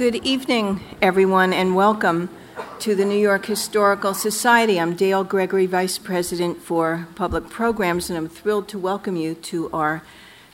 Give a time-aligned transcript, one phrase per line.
[0.00, 2.30] Good evening, everyone, and welcome
[2.78, 4.80] to the New York Historical Society.
[4.80, 9.70] I'm Dale Gregory, Vice President for Public Programs, and I'm thrilled to welcome you to
[9.72, 10.02] our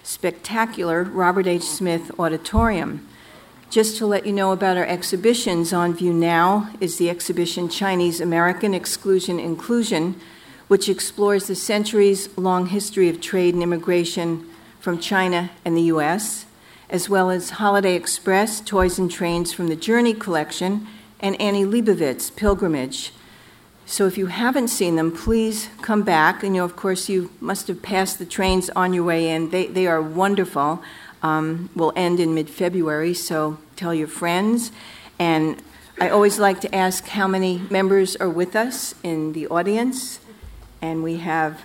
[0.02, 1.62] spectacular Robert H.
[1.62, 3.06] Smith Auditorium.
[3.70, 8.20] Just to let you know about our exhibitions, on view now is the exhibition Chinese
[8.20, 10.20] American Exclusion Inclusion,
[10.66, 14.44] which explores the centuries long history of trade and immigration
[14.80, 16.45] from China and the U.S
[16.88, 20.86] as well as Holiday Express, Toys and Trains from the Jerni collection,
[21.20, 23.12] and Annie Leibovitz, Pilgrimage.
[23.86, 26.42] So if you haven't seen them, please come back.
[26.42, 29.50] And you know, of course, you must have passed the trains on your way in.
[29.50, 30.82] They, they are wonderful.
[31.22, 34.70] Um, will end in mid February, so tell your friends.
[35.18, 35.62] And
[36.00, 40.20] I always like to ask how many members are with us in the audience.
[40.82, 41.62] And we have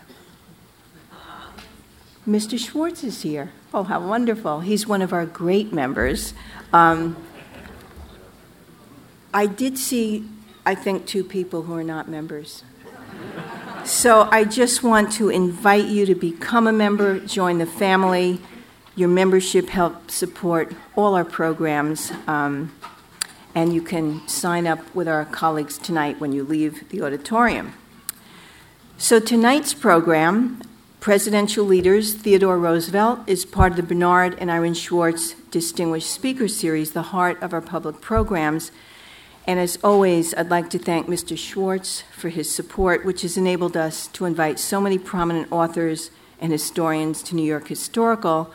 [2.28, 2.58] Mr.
[2.58, 3.52] Schwartz is here.
[3.74, 4.60] Oh, how wonderful.
[4.60, 6.34] He's one of our great members.
[6.74, 7.16] Um,
[9.34, 10.28] I did see,
[10.66, 12.64] I think, two people who are not members.
[13.86, 18.42] So I just want to invite you to become a member, join the family.
[18.98, 22.74] Your membership helps support all our programs, um,
[23.56, 27.74] and you can sign up with our colleagues tonight when you leave the auditorium.
[28.98, 30.62] So tonight's program
[31.02, 36.92] Presidential Leaders Theodore Roosevelt is part of the Bernard and Irene Schwartz Distinguished Speaker Series,
[36.92, 38.72] the heart of our public programs.
[39.48, 41.36] And as always, I'd like to thank Mr.
[41.36, 46.52] Schwartz for his support, which has enabled us to invite so many prominent authors and
[46.52, 48.54] historians to New York Historical.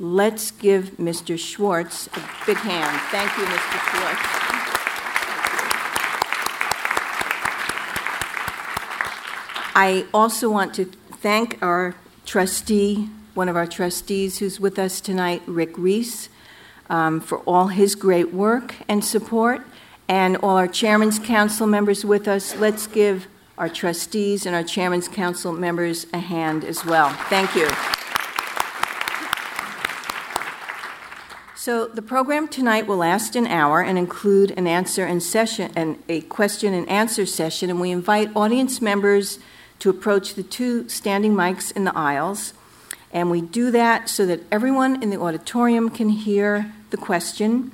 [0.00, 1.38] Let's give Mr.
[1.38, 3.00] Schwartz a big hand.
[3.12, 3.78] Thank you, Mr.
[3.92, 4.44] Schwartz.
[9.76, 10.86] I also want to
[11.24, 11.94] thank our
[12.26, 16.28] trustee, one of our trustees who's with us tonight, Rick Reese,
[16.90, 19.62] um, for all his great work and support,
[20.06, 22.54] and all our Chairman's Council members with us.
[22.56, 27.08] Let's give our trustees and our Chairman's Council members a hand as well.
[27.30, 27.70] Thank you.
[31.56, 36.02] So the program tonight will last an hour and include an answer and session and
[36.06, 39.38] a question and answer session, and we invite audience members
[39.84, 42.54] to approach the two standing mics in the aisles.
[43.12, 47.70] And we do that so that everyone in the auditorium can hear the question,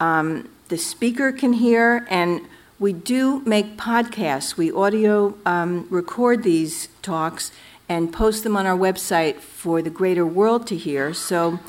[0.00, 2.40] um, the speaker can hear, and
[2.78, 4.56] we do make podcasts.
[4.56, 7.52] We audio um, record these talks
[7.90, 11.12] and post them on our website for the greater world to hear.
[11.12, 11.60] So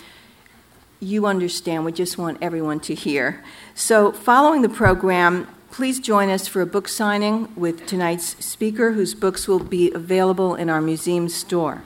[1.02, 3.44] you understand, we just want everyone to hear.
[3.76, 9.16] So, following the program, Please join us for a book signing with tonight's speaker, whose
[9.16, 11.84] books will be available in our museum store.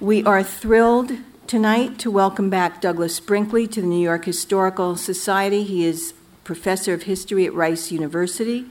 [0.00, 1.12] We are thrilled
[1.46, 5.62] tonight to welcome back Douglas Brinkley to the New York Historical Society.
[5.62, 8.66] He is professor of history at Rice University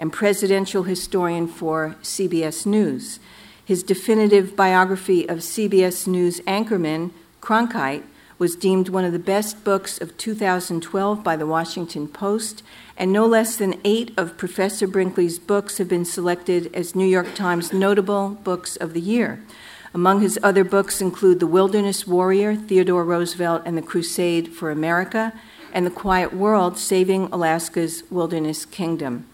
[0.00, 3.20] and presidential historian for CBS News.
[3.64, 8.02] His definitive biography of CBS News anchorman Cronkite
[8.40, 12.62] was deemed one of the best books of 2012 by the Washington Post
[12.96, 17.34] and no less than eight of Professor Brinkley's books have been selected as New York
[17.34, 19.44] Times notable books of the year.
[19.92, 25.34] Among his other books include The Wilderness Warrior, Theodore Roosevelt and the Crusade for America,
[25.74, 29.26] and The Quiet World, Saving Alaska's Wilderness Kingdom.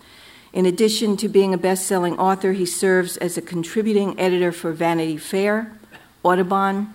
[0.53, 4.73] In addition to being a best selling author, he serves as a contributing editor for
[4.73, 5.79] Vanity Fair,
[6.25, 6.93] Audubon,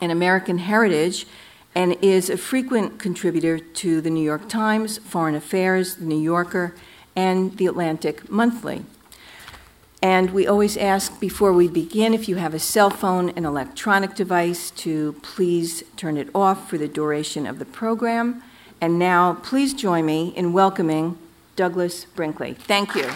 [0.00, 1.26] and American Heritage,
[1.74, 6.74] and is a frequent contributor to the New York Times, Foreign Affairs, The New Yorker,
[7.16, 8.84] and The Atlantic Monthly.
[10.02, 14.14] And we always ask before we begin if you have a cell phone, an electronic
[14.14, 18.42] device, to please turn it off for the duration of the program.
[18.82, 21.16] And now, please join me in welcoming
[21.56, 22.52] Douglas Brinkley.
[22.52, 23.10] Thank you.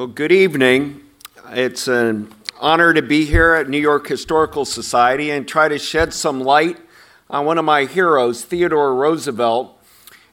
[0.00, 1.02] Well, good evening.
[1.50, 6.14] It's an honor to be here at New York Historical Society and try to shed
[6.14, 6.78] some light
[7.28, 9.78] on one of my heroes, Theodore Roosevelt,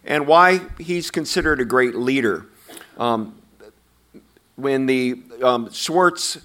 [0.05, 2.45] and why he's considered a great leader.
[2.97, 3.35] Um,
[4.55, 6.37] when the um, Schwartz,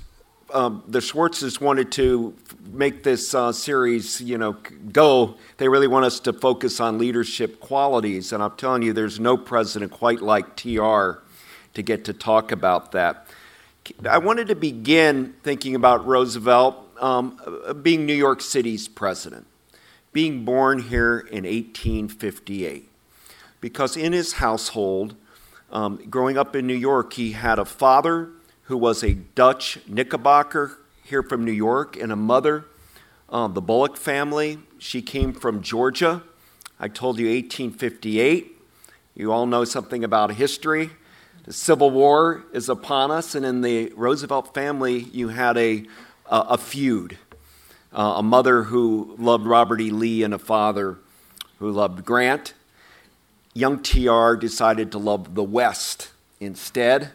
[0.52, 2.34] um, the Schwartzes wanted to
[2.72, 4.56] make this uh, series, you know,
[4.90, 8.32] go, they really want us to focus on leadership qualities.
[8.32, 11.20] And I'm telling you, there's no president quite like TR
[11.74, 13.26] to get to talk about that.
[14.08, 17.38] I wanted to begin thinking about Roosevelt um,
[17.82, 19.46] being New York City's president,
[20.12, 22.88] being born here in 1858.
[23.60, 25.16] Because in his household,
[25.70, 28.30] um, growing up in New York, he had a father
[28.64, 32.64] who was a Dutch Knickerbocker here from New York, and a mother,
[33.28, 34.58] um, the Bullock family.
[34.78, 36.22] She came from Georgia.
[36.78, 38.58] I told you 1858.
[39.14, 40.90] You all know something about history.
[41.44, 45.84] The Civil War is upon us, and in the Roosevelt family, you had a,
[46.26, 47.18] a, a feud.
[47.92, 49.90] Uh, a mother who loved Robert E.
[49.90, 50.98] Lee and a father
[51.58, 52.54] who loved Grant.
[53.54, 57.10] Young TR decided to love the West instead.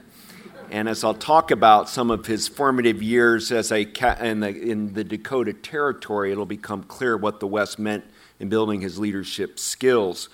[0.69, 3.83] And as I'll talk about some of his formative years as a
[4.21, 8.03] in the, in the Dakota Territory, it'll become clear what the West meant
[8.41, 10.27] in building his leadership skills.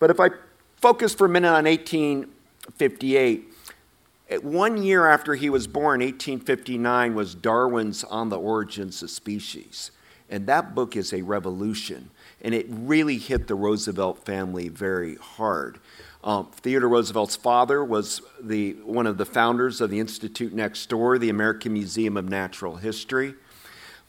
[0.00, 0.30] But if I
[0.78, 1.64] focus for a minute on
[2.78, 3.52] 1858,
[4.42, 9.92] one year after he was born, 1859, was Darwin's On the Origins of Species.
[10.28, 12.10] And that book is a revolution.
[12.42, 15.78] And it really hit the Roosevelt family very hard.
[16.24, 21.18] Um, Theodore Roosevelt's father was the, one of the founders of the Institute next door,
[21.18, 23.34] the American Museum of Natural History.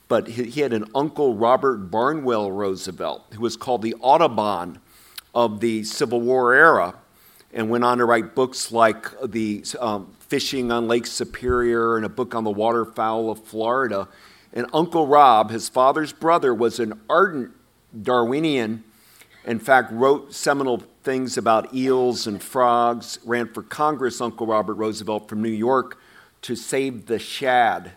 [0.07, 4.79] But he, he had an uncle, Robert Barnwell Roosevelt, who was called the Audubon
[5.35, 6.95] of the Civil War era
[7.53, 12.09] and went on to write books like the um, Fishing on Lake Superior and a
[12.09, 14.09] book on the waterfowl of Florida.
[14.53, 17.51] And Uncle Rob, his father's brother, was an ardent
[18.01, 18.83] Darwinian.
[19.45, 25.29] In fact, wrote seminal things about eels and frogs, ran for Congress, Uncle Robert Roosevelt
[25.29, 25.97] from New York,
[26.41, 27.93] to save the shad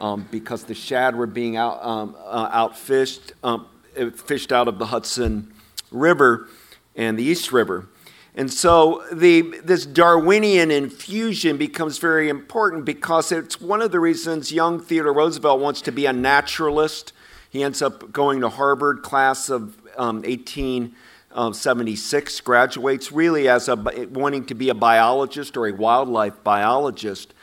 [0.00, 3.66] um, because the shad were being out, um, uh, outfished, um,
[4.14, 5.52] fished out of the Hudson
[5.90, 6.48] River
[6.94, 7.88] and the East River.
[8.34, 14.52] And so the, this Darwinian infusion becomes very important because it's one of the reasons
[14.52, 17.12] young Theodore Roosevelt wants to be a naturalist.
[17.50, 20.94] He ends up going to Harvard, class of um, 18
[21.32, 23.76] um, 76 graduates really as a
[24.10, 27.34] wanting to be a biologist or a wildlife biologist.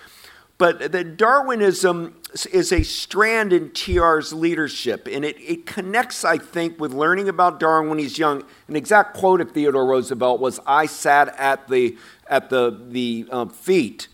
[0.58, 2.16] But the Darwinism
[2.52, 7.60] is a strand in TR's leadership, and it, it connects, I think, with learning about
[7.60, 8.44] Darwin when he's young.
[8.70, 11.98] An exact quote of Theodore Roosevelt was I sat at the,
[12.30, 14.08] at the, the um, feet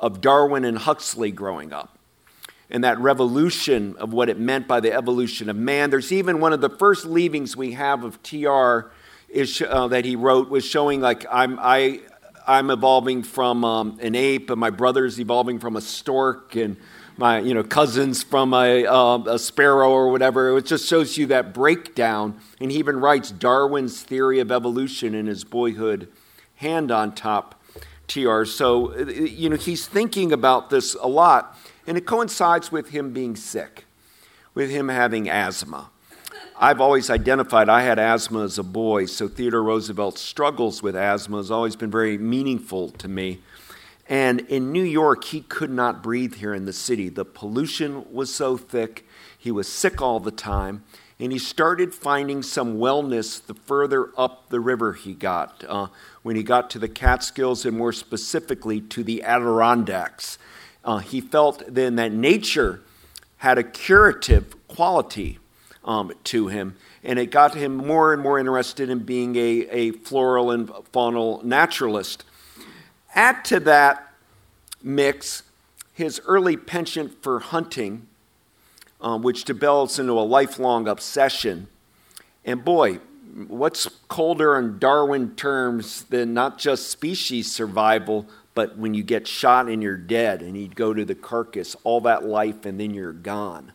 [0.00, 1.96] of Darwin and Huxley growing up.
[2.70, 5.90] And that revolution of what it meant by the evolution of man.
[5.90, 8.90] There's even one of the first leavings we have of TR
[9.28, 12.00] is, uh, that he wrote was showing like I'm, I,
[12.46, 16.76] I'm evolving from um, an ape, and my brother's evolving from a stork, and
[17.16, 20.56] my you know cousins from a, uh, a sparrow or whatever.
[20.58, 22.38] It just shows you that breakdown.
[22.60, 26.08] And he even writes Darwin's theory of evolution in his boyhood,
[26.56, 27.60] hand on top,
[28.08, 28.44] tr.
[28.44, 33.36] So you know he's thinking about this a lot, and it coincides with him being
[33.36, 33.86] sick,
[34.54, 35.90] with him having asthma.
[36.56, 41.38] I've always identified I had asthma as a boy, so Theodore Roosevelt's struggles with asthma
[41.38, 43.40] has always been very meaningful to me.
[44.08, 47.08] And in New York, he could not breathe here in the city.
[47.08, 49.04] The pollution was so thick,
[49.36, 50.84] he was sick all the time,
[51.18, 55.64] and he started finding some wellness the further up the river he got.
[55.66, 55.88] Uh,
[56.22, 60.38] when he got to the Catskills, and more specifically to the Adirondacks,
[60.84, 62.80] uh, he felt then that nature
[63.38, 65.38] had a curative quality
[65.84, 66.76] um, to him.
[67.02, 71.42] And it got him more and more interested in being a, a floral and faunal
[71.44, 72.24] naturalist.
[73.14, 74.12] Add to that
[74.82, 75.42] mix
[75.92, 78.06] his early penchant for hunting,
[79.00, 81.68] um, which develops into a lifelong obsession.
[82.44, 82.98] And boy,
[83.48, 89.68] what's colder in Darwin terms than not just species survival, but when you get shot
[89.68, 93.12] and you're dead and you go to the carcass, all that life, and then you're
[93.12, 93.72] gone.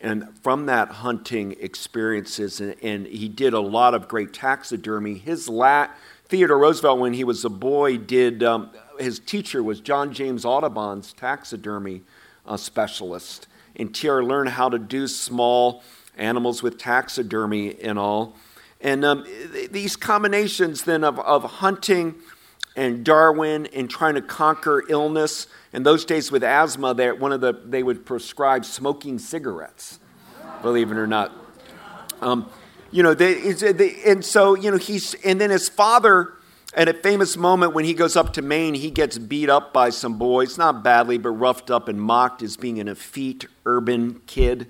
[0.00, 5.14] And from that hunting experiences, and, and he did a lot of great taxidermy.
[5.14, 5.88] His la-
[6.28, 11.12] Theodore Roosevelt, when he was a boy, did um, his teacher was John James Audubon's
[11.12, 12.02] taxidermy
[12.44, 13.46] uh, specialist.
[13.74, 15.82] And TR learned how to do small
[16.16, 18.34] animals with taxidermy and all.
[18.80, 22.16] And um, th- these combinations then of, of hunting
[22.76, 25.46] and Darwin and trying to conquer illness.
[25.72, 29.98] In those days with asthma, they, one of the, they would prescribe smoking cigarettes,
[30.62, 31.32] believe it or not.
[32.20, 32.48] Um,
[32.92, 36.34] you know, they, they, and so, you know, he's, and then his father,
[36.74, 39.90] at a famous moment when he goes up to Maine, he gets beat up by
[39.90, 44.68] some boys, not badly, but roughed up and mocked as being an effete urban kid.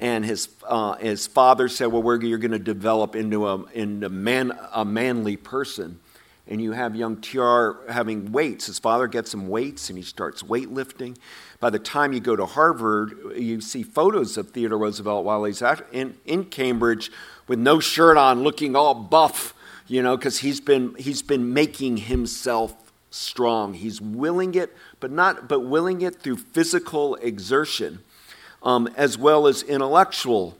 [0.00, 4.56] And his, uh, his father said, Well, you're going to develop into, a, into man,
[4.72, 5.98] a manly person
[6.48, 8.66] and you have young TR having weights.
[8.66, 11.16] His father gets him weights and he starts weightlifting.
[11.60, 15.62] By the time you go to Harvard, you see photos of Theodore Roosevelt while he's
[15.92, 17.12] in, in Cambridge
[17.46, 19.54] with no shirt on, looking all buff,
[19.86, 22.74] you know, because he's been, he's been making himself
[23.10, 23.74] strong.
[23.74, 28.00] He's willing it, but not but willing it through physical exertion,
[28.62, 30.56] um, as well as intellectual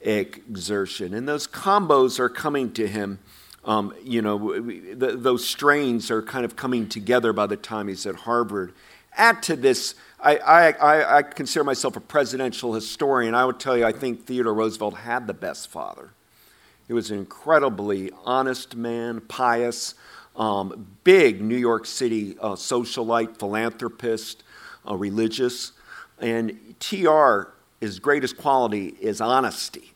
[0.00, 1.14] exertion.
[1.14, 3.18] And those combos are coming to him.
[3.66, 8.06] Um, you know, the, those strains are kind of coming together by the time he's
[8.06, 8.72] at Harvard.
[9.16, 13.34] Add to this, I, I, I consider myself a presidential historian.
[13.34, 16.10] I would tell you, I think Theodore Roosevelt had the best father.
[16.86, 19.94] He was an incredibly honest man, pious,
[20.36, 24.44] um, big New York City uh, socialite, philanthropist,
[24.88, 25.72] uh, religious.
[26.20, 27.48] And TR,
[27.80, 29.92] his greatest quality is honesty.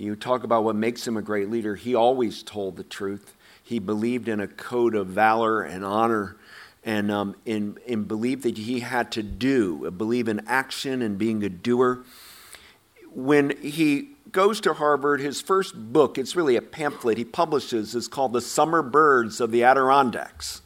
[0.00, 1.76] You talk about what makes him a great leader.
[1.76, 3.36] He always told the truth.
[3.62, 6.38] He believed in a code of valor and honor
[6.82, 11.44] and, um, in, in believed that he had to do, believe in action and being
[11.44, 12.02] a doer.
[13.12, 18.08] When he goes to Harvard, his first book, it's really a pamphlet he publishes, is
[18.08, 20.62] called The Summer Birds of the Adirondacks.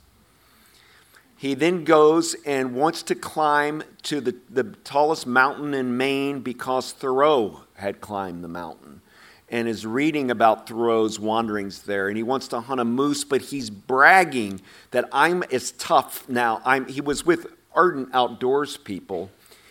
[1.37, 6.93] He then goes and wants to climb to the, the tallest mountain in Maine because
[6.93, 9.01] Thoreau had climbed the mountain
[9.49, 12.09] and is reading about Thoreau's wanderings there.
[12.09, 14.61] And he wants to hunt a moose, but he's bragging
[14.91, 16.63] that I'm as tough now.
[16.65, 19.31] I'm, he was with ardent outdoors people,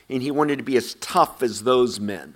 [0.10, 2.36] and he wanted to be as tough as those men.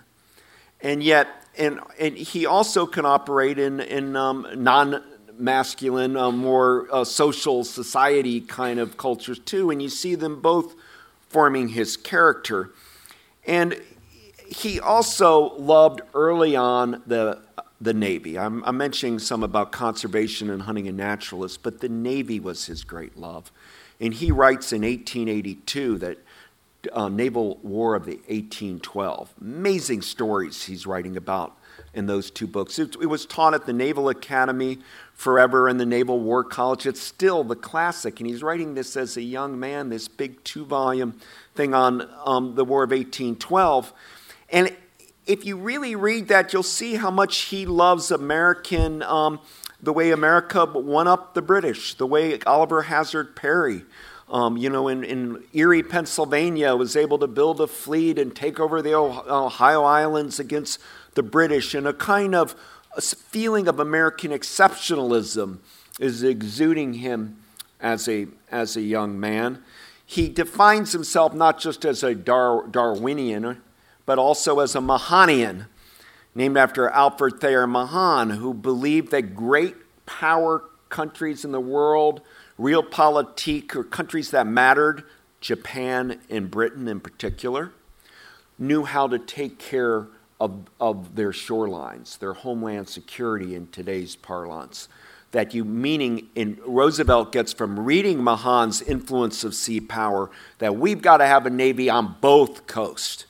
[0.82, 1.28] And yet,
[1.58, 5.04] and, and he also can operate in, in um, non
[5.38, 9.70] masculine, uh, more uh, social society kind of cultures too.
[9.70, 10.76] And you see them both
[11.30, 12.72] forming his character.
[13.46, 13.80] And
[14.50, 17.40] he also loved early on the,
[17.80, 18.38] the Navy.
[18.38, 22.84] I'm, I'm mentioning some about conservation and hunting and naturalists, but the Navy was his
[22.84, 23.52] great love.
[24.00, 26.18] And he writes in 1882 that
[26.94, 29.34] uh, Naval War of the 1812.
[29.42, 31.58] Amazing stories he's writing about
[31.94, 32.80] in those two books.
[32.80, 34.80] It, it, was taught at the Naval Academy
[35.14, 36.86] forever and the Naval War College.
[36.86, 40.66] It's still the classic, and he's writing this as a young man, this big two
[40.66, 41.20] volume
[41.56, 43.94] thing on um, the War of 1812.
[44.50, 44.76] And
[45.26, 49.40] if you really read that, you'll see how much he loves American, um,
[49.82, 53.84] the way America won up the British, the way Oliver Hazard Perry
[54.30, 58.60] um, you know, in, in Erie, Pennsylvania, was able to build a fleet and take
[58.60, 60.80] over the Ohio Islands against
[61.14, 62.56] the British, and a kind of
[62.96, 65.60] a feeling of American exceptionalism
[66.00, 67.38] is exuding him
[67.80, 69.64] as a, as a young man.
[70.06, 73.62] He defines himself not just as a Dar- Darwinian,
[74.08, 75.68] but also as a Mahanian,
[76.34, 79.76] named after Alfred Thayer Mahan, who believed that great
[80.08, 82.22] power countries in the world
[82.58, 85.04] realpolitik or countries that mattered,
[85.42, 87.72] Japan and Britain in particular,
[88.58, 90.08] knew how to take care
[90.40, 94.88] of, of their shorelines, their homeland security in today's parlance.
[95.32, 101.02] That you meaning in Roosevelt gets from reading Mahan's influence of sea power that we've
[101.02, 103.27] got to have a navy on both coasts.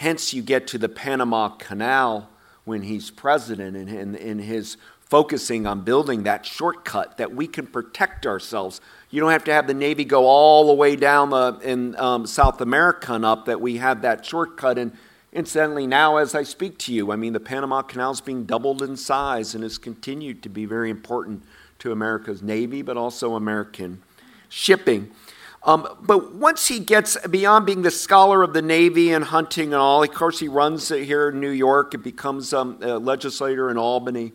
[0.00, 2.30] Hence, you get to the Panama Canal
[2.64, 7.66] when he's president and in, in, his focusing on building that shortcut that we can
[7.66, 8.80] protect ourselves.
[9.10, 12.26] You don't have to have the Navy go all the way down the, in um,
[12.26, 14.78] South America and up, that we have that shortcut.
[14.78, 14.92] And
[15.34, 18.80] incidentally, now as I speak to you, I mean, the Panama Canal is being doubled
[18.80, 21.42] in size and has continued to be very important
[21.80, 24.00] to America's Navy, but also American
[24.48, 25.10] shipping.
[25.62, 29.82] Um, but once he gets beyond being the scholar of the Navy and hunting and
[29.82, 33.76] all, of course, he runs here in New York and becomes um, a legislator in
[33.76, 34.32] Albany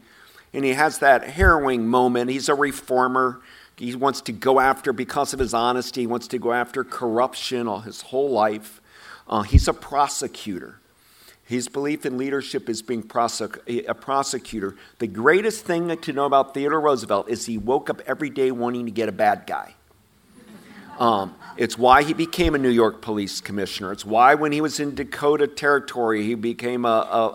[0.56, 2.32] and he has that harrowing moment.
[2.32, 3.42] He's a reformer.
[3.76, 7.68] He wants to go after, because of his honesty, he wants to go after corruption
[7.68, 8.82] all his whole life.
[9.28, 10.80] Uh, he's a prosecutor.
[11.44, 14.76] His belief in leadership is being prosec- a prosecutor.
[15.00, 18.86] The greatest thing to know about Theodore Roosevelt is he woke up every day wanting
[18.86, 19.76] to get a bad guy.
[21.00, 23.92] Um, it's why he became a New York police commissioner.
[23.92, 26.88] It's why, when he was in Dakota Territory, he became a,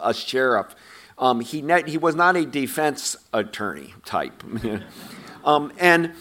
[0.03, 0.75] a, a sheriff.
[1.19, 4.43] Um, he, net, he was not a defense attorney type.
[5.45, 6.13] um, and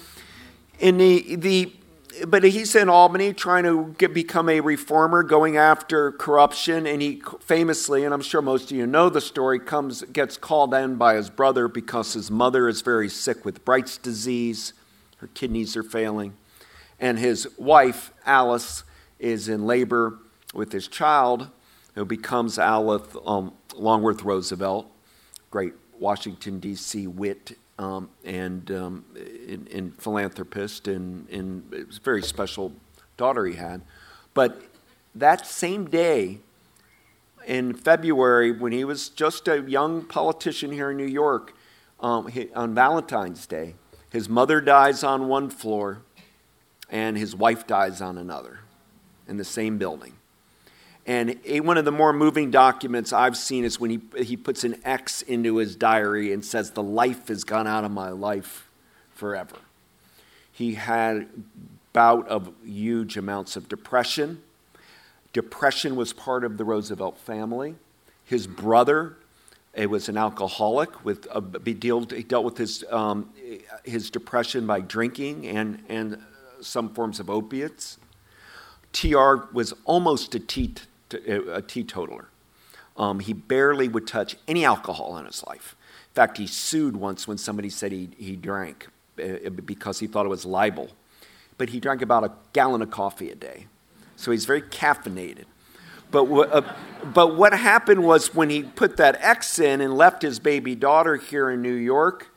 [0.79, 1.73] in the, the,
[2.27, 6.85] but he's in Albany trying to get, become a reformer, going after corruption.
[6.85, 10.73] And he famously, and I'm sure most of you know the story, comes, gets called
[10.73, 14.73] in by his brother because his mother is very sick with Bright's disease.
[15.17, 16.33] Her kidneys are failing.
[16.99, 18.83] And his wife, Alice,
[19.19, 20.19] is in labor
[20.53, 21.49] with his child,
[21.95, 24.89] who becomes Alice, um, Longworth Roosevelt,
[25.51, 27.07] great Washington, D.C.
[27.07, 29.05] wit um, and, um,
[29.97, 32.73] philanthropist, and, and it was a very special
[33.17, 33.81] daughter he had.
[34.33, 34.61] But
[35.15, 36.39] that same day,
[37.47, 41.55] in February, when he was just a young politician here in New York,
[41.99, 43.75] um, he, on Valentine's Day,
[44.09, 46.01] his mother dies on one floor,
[46.89, 48.59] and his wife dies on another
[49.27, 50.13] in the same building.
[51.05, 54.79] And one of the more moving documents I've seen is when he, he puts an
[54.83, 58.69] X into his diary and says, The life has gone out of my life
[59.13, 59.55] forever.
[60.51, 61.27] He had
[61.93, 64.43] bout of huge amounts of depression.
[65.33, 67.75] Depression was part of the Roosevelt family.
[68.25, 69.15] His brother
[69.73, 73.29] it was an alcoholic with a, he, dealt, he dealt with his, um,
[73.83, 76.21] his depression by drinking and, and
[76.61, 77.97] some forms of opiates.
[78.91, 80.87] TR was almost a, teet,
[81.27, 82.29] a teetotaler.
[82.97, 85.75] Um, he barely would touch any alcohol in his life.
[86.09, 88.87] In fact, he sued once when somebody said he, he drank
[89.21, 90.89] uh, because he thought it was libel.
[91.57, 93.67] But he drank about a gallon of coffee a day.
[94.15, 95.45] So he's very caffeinated.
[96.11, 96.73] But, uh,
[97.13, 101.15] but what happened was when he put that X in and left his baby daughter
[101.17, 102.31] here in New York,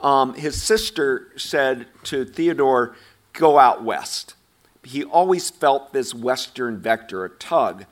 [0.00, 2.96] um, his sister said to Theodore,
[3.34, 4.34] Go out west.
[4.82, 7.84] He always felt this western vector, a tug.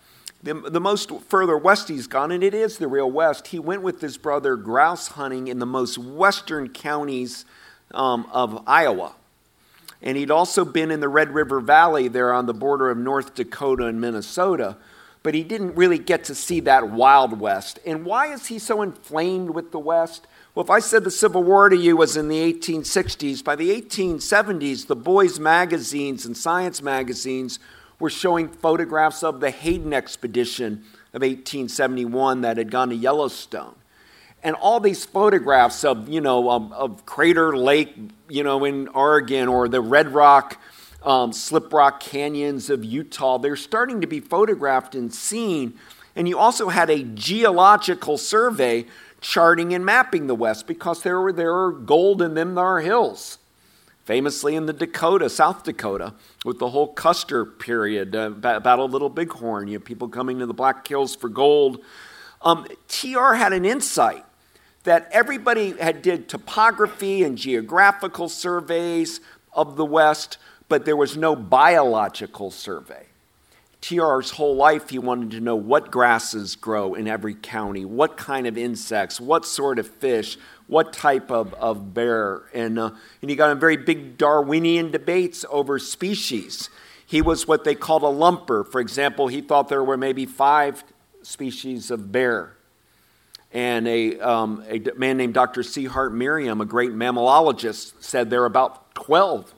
[0.43, 3.83] The, the most further west he's gone, and it is the real west, he went
[3.83, 7.45] with his brother grouse hunting in the most western counties
[7.93, 9.15] um, of Iowa.
[10.01, 13.35] And he'd also been in the Red River Valley there on the border of North
[13.35, 14.77] Dakota and Minnesota
[15.23, 17.79] but he didn't really get to see that Wild West.
[17.87, 20.27] And why is he so inflamed with the West?
[20.55, 23.71] Well, if I said the Civil War to you was in the 1860s, by the
[23.71, 27.59] 1870s, the boys' magazines and science magazines
[27.99, 33.75] were showing photographs of the Hayden expedition of 1871 that had gone to Yellowstone.
[34.43, 37.97] And all these photographs of, you know, of, of Crater Lake,
[38.29, 40.61] you know, in Oregon or the Red Rock
[41.03, 43.39] um, slickrock canyons of Utah.
[43.39, 45.79] They're starting to be photographed and seen.
[46.15, 48.85] And you also had a geological survey
[49.23, 52.81] charting and mapping the West because there were there are gold in them there are
[52.81, 53.39] hills.
[54.05, 56.15] Famously in the Dakota, South Dakota,
[56.45, 60.53] with the whole Custer period, uh, Battle Little Bighorn, you have people coming to the
[60.53, 61.81] Black Hills for gold.
[62.43, 64.25] Um, TR had an insight
[64.83, 69.21] that everybody had did topography and geographical surveys
[69.53, 70.37] of the West,
[70.69, 73.07] but there was no biological survey.
[73.83, 78.47] TR's whole life, he wanted to know what grasses grow in every county, what kind
[78.47, 82.43] of insects, what sort of fish, what type of, of bear.
[82.55, 86.71] And, uh, and he got in very big Darwinian debates over species.
[87.05, 88.65] He was what they called a lumper.
[88.65, 90.85] For example, he thought there were maybe five
[91.23, 92.55] species of bear.
[93.53, 95.65] And a, um, a man named Dr.
[95.65, 95.87] C.
[95.87, 99.53] Hart Merriam, a great mammalologist, said there are about 12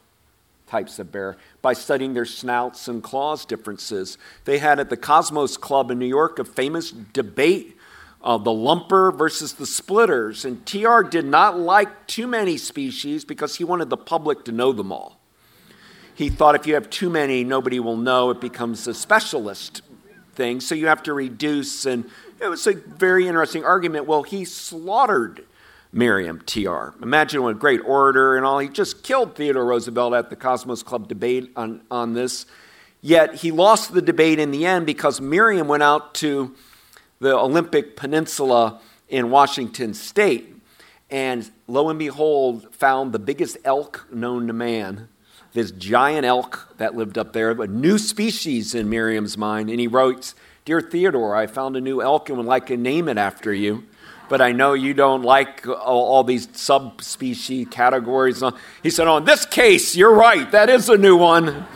[0.66, 4.18] types of bear by studying their snouts and claws differences.
[4.44, 7.79] They had at the Cosmos Club in New York a famous debate
[8.20, 10.44] of the lumper versus the splitters.
[10.44, 14.72] And TR did not like too many species because he wanted the public to know
[14.72, 15.18] them all.
[16.14, 18.29] He thought if you have too many, nobody will know.
[18.29, 19.81] It becomes a specialist
[20.35, 20.61] thing.
[20.61, 21.87] So you have to reduce.
[21.87, 22.11] And
[22.42, 24.05] it was a very interesting argument.
[24.05, 25.46] Well, he slaughtered
[25.94, 26.88] Merriam, TR.
[27.02, 28.59] Imagine what a great orator and all.
[28.59, 32.46] He just killed Theodore Roosevelt at the Cosmos Club debate on, on this.
[33.00, 36.54] Yet he lost the debate in the end because Merriam went out to
[37.20, 40.54] the Olympic Peninsula in Washington state
[41.11, 45.09] and lo and behold found the biggest elk known to man
[45.52, 49.87] this giant elk that lived up there a new species in Merriam's mind and he
[49.87, 53.52] wrote dear theodore i found a new elk and would like to name it after
[53.52, 53.85] you
[54.28, 58.42] but I know you don't like all, these subspecies categories.
[58.82, 60.50] He said, Oh, in this case, you're right.
[60.50, 61.66] That is a new one.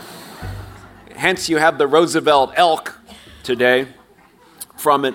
[1.14, 2.98] Hence, you have the Roosevelt elk
[3.42, 3.88] today
[4.76, 5.14] from it.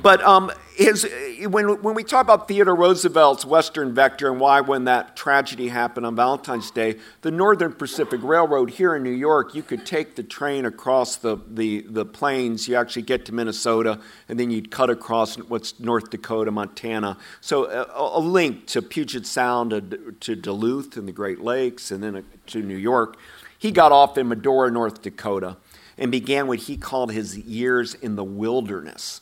[0.00, 4.60] But um, his, eh, when, when we talk about Theodore Roosevelt's Western vector and why,
[4.60, 9.54] when that tragedy happened on Valentine's Day, the Northern Pacific Railroad here in New York,
[9.54, 14.00] you could take the train across the, the, the plains, you actually get to Minnesota,
[14.28, 17.18] and then you'd cut across what's North Dakota, Montana.
[17.40, 21.90] So eh, a, a link to Puget Sound, to, to Duluth and the Great Lakes,
[21.90, 23.16] and then eh, to New York.
[23.58, 25.56] He got off in Medora, North Dakota,
[25.98, 29.20] and began what he called his years in the wilderness.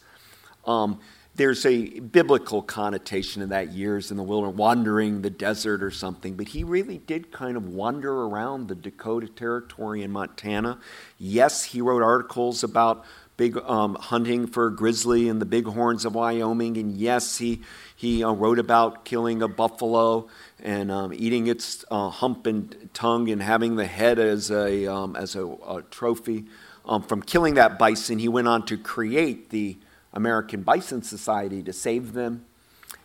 [0.65, 1.01] Um,
[1.41, 6.35] there's a biblical connotation in that years in the wilderness, wandering the desert or something,
[6.35, 10.79] but he really did kind of wander around the Dakota Territory in Montana.
[11.17, 13.07] Yes, he wrote articles about
[13.39, 17.63] big um, hunting for grizzly in the bighorns of Wyoming, and yes, he
[17.97, 20.29] he uh, wrote about killing a buffalo
[20.63, 25.17] and um, eating its uh, hump and tongue and having the head as a um,
[25.17, 26.45] as a, a trophy.
[26.85, 29.79] Um, from killing that bison, he went on to create the
[30.13, 32.45] American Bison Society to save them.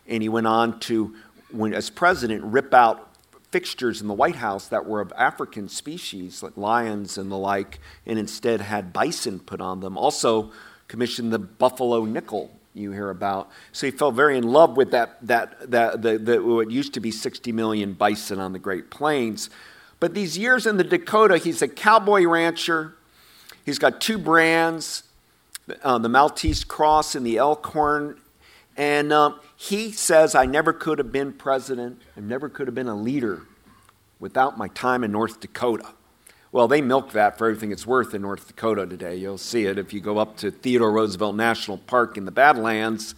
[0.07, 1.15] And he went on to,
[1.51, 3.15] when, as president, rip out
[3.51, 7.79] fixtures in the White House that were of African species, like lions and the like,
[8.05, 9.97] and instead had bison put on them.
[9.97, 10.51] Also,
[10.87, 13.49] commissioned the buffalo nickel you hear about.
[13.71, 16.99] So he fell very in love with that, that, that the, the, what used to
[16.99, 19.49] be 60 million bison on the Great Plains.
[19.99, 22.95] But these years in the Dakota, he's a cowboy rancher.
[23.65, 25.03] He's got two brands,
[25.83, 28.19] uh, the Maltese Cross and the Elkhorn.
[28.77, 32.87] And um, he says, I never could have been president, I never could have been
[32.87, 33.43] a leader
[34.19, 35.89] without my time in North Dakota.
[36.51, 39.15] Well, they milk that for everything it's worth in North Dakota today.
[39.17, 43.13] You'll see it if you go up to Theodore Roosevelt National Park in the Badlands,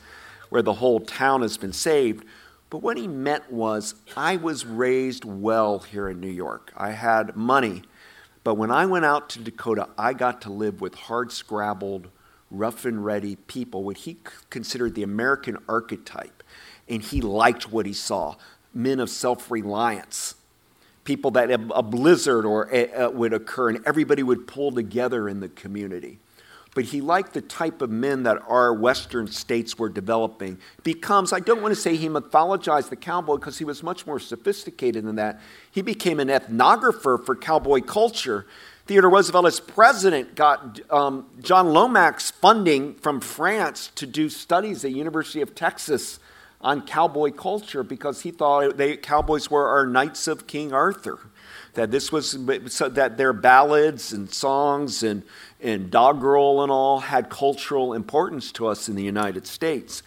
[0.50, 2.26] where the whole town has been saved.
[2.70, 6.74] But what he meant was, I was raised well here in New York.
[6.76, 7.84] I had money.
[8.44, 12.10] But when I went out to Dakota, I got to live with hard scrabbled,
[12.50, 14.18] rough and ready people, what he
[14.50, 16.44] considered the American archetype.
[16.90, 18.36] And he liked what he saw.
[18.74, 20.36] Men of self reliance
[21.08, 25.48] people that a blizzard or a, would occur and everybody would pull together in the
[25.48, 26.20] community.
[26.76, 30.60] But he liked the type of men that our western states were developing.
[30.84, 34.20] Becomes i don't want to say he mythologized the cowboy because he was much more
[34.20, 35.40] sophisticated than that.
[35.72, 38.46] He became an ethnographer for cowboy culture
[38.88, 44.92] theodore roosevelt as president got um, john lomax funding from france to do studies at
[44.92, 46.20] the university of texas
[46.62, 51.20] on cowboy culture because he thought they, cowboys were our knights of King Arthur.
[51.74, 55.22] That this was so that their ballads and songs and,
[55.62, 60.02] and doggerel and all had cultural importance to us in the United States.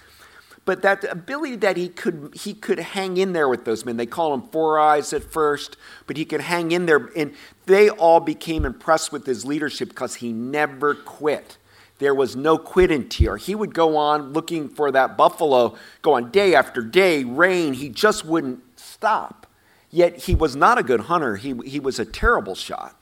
[0.64, 3.96] But that ability that he could he could hang in there with those men.
[3.96, 7.34] They call him Four Eyes at first, but he could hang in there, and
[7.66, 11.56] they all became impressed with his leadership because he never quit
[12.00, 13.36] there was no quit in TR.
[13.36, 17.74] He would go on looking for that buffalo, go on day after day, rain.
[17.74, 19.46] He just wouldn't stop.
[19.90, 21.36] Yet he was not a good hunter.
[21.36, 22.96] He, he was a terrible shot.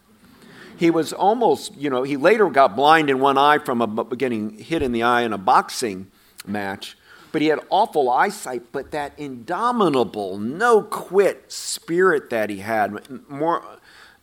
[0.76, 4.58] He was almost, you know, he later got blind in one eye from a, getting
[4.58, 6.10] hit in the eye in a boxing
[6.44, 6.96] match.
[7.30, 13.62] But he had awful eyesight, but that indomitable, no quit spirit that he had, more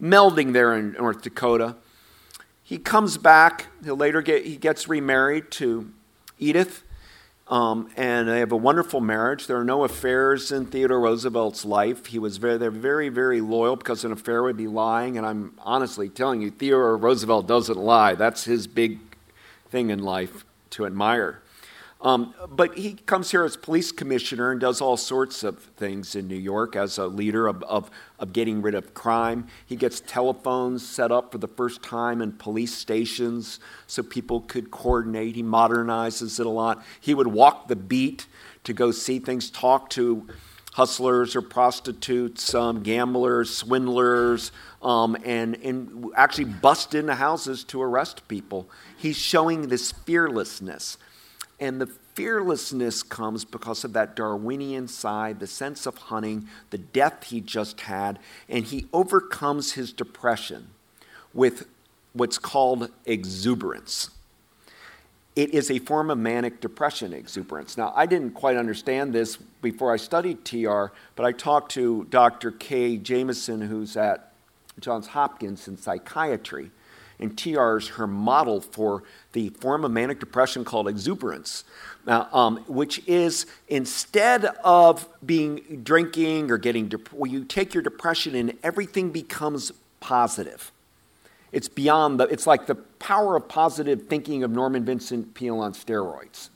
[0.02, 1.76] melding there in North Dakota
[2.66, 3.68] he comes back.
[3.84, 5.92] He'll later get he gets remarried to
[6.40, 6.84] Edith,
[7.48, 9.46] um, and they have a wonderful marriage.
[9.46, 12.08] There are no affairs in Theodore Roosevelt's life.
[12.08, 15.16] He was very, they're very, very loyal because an affair would be lying.
[15.16, 18.16] And I'm honestly telling you, Theodore Roosevelt doesn't lie.
[18.16, 18.98] That's his big
[19.70, 21.44] thing in life to admire.
[22.06, 26.28] Um, but he comes here as police commissioner and does all sorts of things in
[26.28, 27.90] New York as a leader of, of,
[28.20, 29.48] of, getting rid of crime.
[29.66, 34.70] He gets telephones set up for the first time in police stations so people could
[34.70, 35.36] coordinate.
[35.36, 36.86] He modernizes it a lot.
[37.02, 38.28] He would walk the beat
[38.66, 40.28] to go see things, talk to
[40.74, 44.52] hustlers or prostitutes, um, gamblers, swindlers,
[44.84, 48.70] um, and, and actually bust into houses to arrest people.
[48.96, 51.00] He's showing this fearlessness.
[51.60, 57.26] And the fearlessness comes because of that Darwinian side, the sense of hunting, the death
[57.26, 60.68] he just had, and he overcomes his depression
[61.34, 61.68] with
[62.14, 64.10] what's called exuberance.
[65.36, 67.78] It is a form of manic depression, exuberance.
[67.78, 72.52] Now, I didn't quite understand this before I studied TR, but I talked to Dr.
[72.52, 74.32] Kay Jamison, who's at
[74.80, 76.72] Johns Hopkins in psychiatry
[77.20, 81.64] and TR is her model for the form of manic depression called exuberance,
[82.06, 87.84] now, um, which is instead of being drinking or getting, dep- well, you take your
[87.84, 90.72] depression and everything becomes positive.
[91.52, 95.74] It's beyond the, it's like the power of positive thinking of Norman Vincent Peale on
[95.74, 96.50] steroids.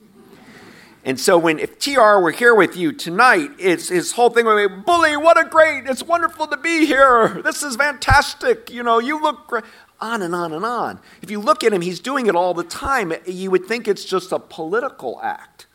[1.06, 4.68] And so when if TR were here with you tonight, it's his whole thing would
[4.68, 7.42] be, Bully, what a great, it's wonderful to be here.
[7.42, 8.70] This is fantastic.
[8.70, 9.64] You know, you look great
[10.02, 11.00] on and on and on.
[11.22, 13.14] If you look at him, he's doing it all the time.
[13.26, 15.68] You would think it's just a political act.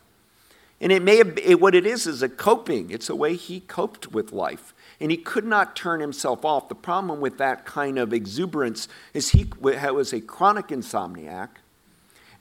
[0.81, 2.91] And it may have, it, what it is is a coping.
[2.91, 4.73] It's a way he coped with life.
[4.99, 6.69] And he could not turn himself off.
[6.69, 11.49] The problem with that kind of exuberance is he was a chronic insomniac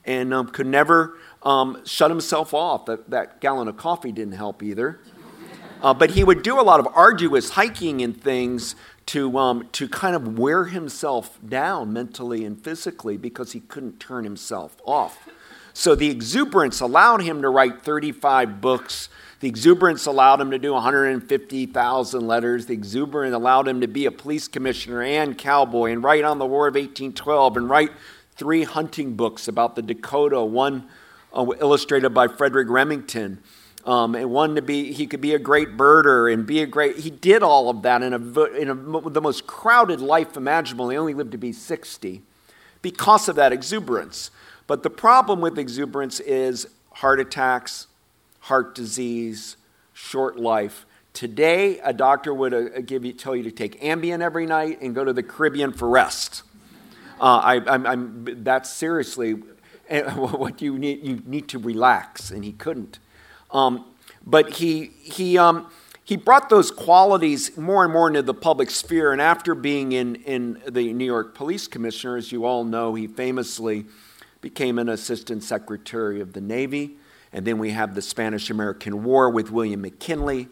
[0.04, 2.86] and um, could never um, shut himself off.
[2.86, 5.00] That, that gallon of coffee didn't help either.
[5.82, 8.74] Uh, but he would do a lot of arduous hiking and things
[9.06, 14.24] to, um, to kind of wear himself down mentally and physically because he couldn't turn
[14.24, 15.28] himself off.
[15.72, 19.08] So the exuberance allowed him to write 35 books.
[19.40, 22.66] The exuberance allowed him to do 150,000 letters.
[22.66, 26.46] The exuberance allowed him to be a police commissioner and cowboy and write on the
[26.46, 27.90] War of 1812 and write
[28.36, 30.88] three hunting books about the Dakota, one
[31.32, 33.42] uh, illustrated by Frederic Remington
[33.86, 36.98] Um, and one to be, he could be a great birder and be a great,
[36.98, 40.88] he did all of that in, a, in a, the most crowded life imaginable.
[40.88, 42.22] He only lived to be 60
[42.80, 44.30] because of that exuberance.
[44.66, 47.88] But the problem with exuberance is heart attacks,
[48.40, 49.58] heart disease,
[49.92, 50.86] short life.
[51.12, 54.94] Today, a doctor would uh, give you, tell you to take Ambien every night and
[54.94, 56.42] go to the Caribbean for rest.
[57.20, 59.32] Uh, I, I'm, I'm, that's seriously
[59.92, 61.04] what you need.
[61.04, 62.98] You need to relax, and he couldn't.
[63.50, 63.84] Um,
[64.26, 65.70] but he, he, um,
[66.04, 69.12] he brought those qualities more and more into the public sphere.
[69.12, 73.06] And after being in, in the New York Police Commissioner, as you all know, he
[73.06, 73.86] famously
[74.40, 76.96] became an assistant secretary of the Navy.
[77.32, 80.48] And then we have the Spanish American War with William McKinley.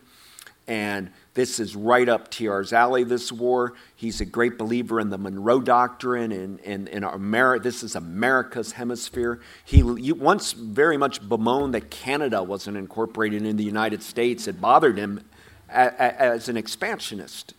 [0.66, 3.72] And this is right up TR's alley, this war.
[3.96, 7.62] He's a great believer in the Monroe Doctrine and in, in America.
[7.62, 9.40] This is America's hemisphere.
[9.64, 14.46] He, once very much bemoaned that Canada wasn't incorporated in the United States.
[14.46, 15.24] It bothered him
[15.70, 17.54] as an expansionist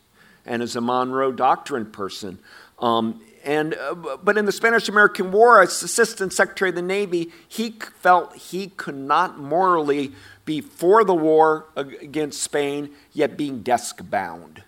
[0.46, 2.38] and as a Monroe Doctrine person.
[2.78, 7.30] Um, and, uh, but in the Spanish American War, as Assistant Secretary of the Navy,
[7.46, 10.12] he felt he could not morally
[10.44, 14.62] be for the war against Spain, yet being desk bound.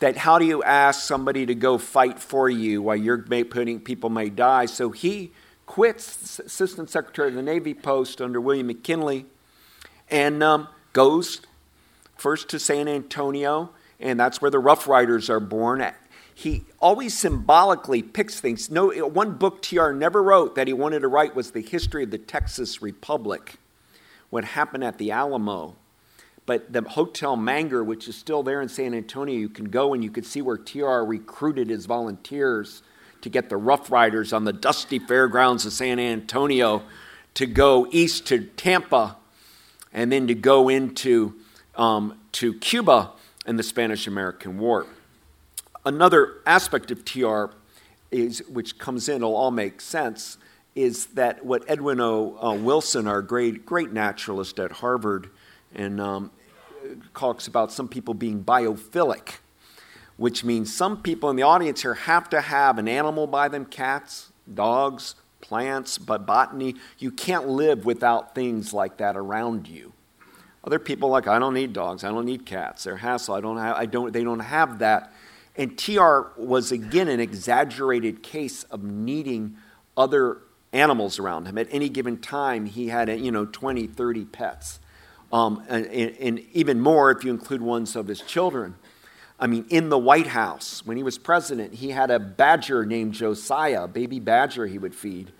[0.00, 4.10] That how do you ask somebody to go fight for you while you're putting people
[4.10, 4.66] may die?
[4.66, 5.32] So he
[5.64, 9.26] quits Assistant Secretary of the Navy post under William McKinley
[10.10, 11.40] and um, goes
[12.16, 15.84] first to San Antonio, and that's where the Rough Riders are born.
[16.38, 18.70] He always symbolically picks things.
[18.70, 22.10] No, one book TR never wrote that he wanted to write was the history of
[22.10, 23.56] the Texas Republic
[24.28, 25.76] what happened at the Alamo.
[26.44, 30.04] But the Hotel Menger, which is still there in San Antonio, you can go and
[30.04, 32.82] you can see where TR recruited his volunteers
[33.22, 36.82] to get the Rough Riders on the dusty fairgrounds of San Antonio
[37.32, 39.16] to go east to Tampa
[39.90, 41.34] and then to go into
[41.76, 43.12] um, to Cuba
[43.46, 44.86] in the Spanish American War.
[45.86, 47.44] Another aspect of TR
[48.10, 50.36] is, which comes in, it'll all make sense,
[50.74, 52.36] is that what Edwin O.
[52.42, 55.30] Uh, Wilson, our great, great naturalist at Harvard,
[55.76, 56.32] and um,
[57.14, 59.36] talks about some people being biophilic,
[60.16, 63.64] which means some people in the audience here have to have an animal by them
[63.64, 66.74] cats, dogs, plants, but botany.
[66.98, 69.92] You can't live without things like that around you.
[70.64, 72.82] Other people like I don't need dogs, I don't need cats.
[72.82, 73.36] They're hassle.
[73.36, 74.12] I don't have, I don't.
[74.12, 75.12] They don't have that.
[75.56, 79.56] And TR was again an exaggerated case of needing
[79.96, 80.38] other
[80.72, 81.56] animals around him.
[81.58, 84.80] At any given time, he had, you know, 20, 30 pets.
[85.32, 88.76] Um, and, and, even more if you include ones of his children.
[89.40, 93.14] I mean, in the White House, when he was president, he had a badger named
[93.14, 95.32] Josiah, a baby badger he would feed.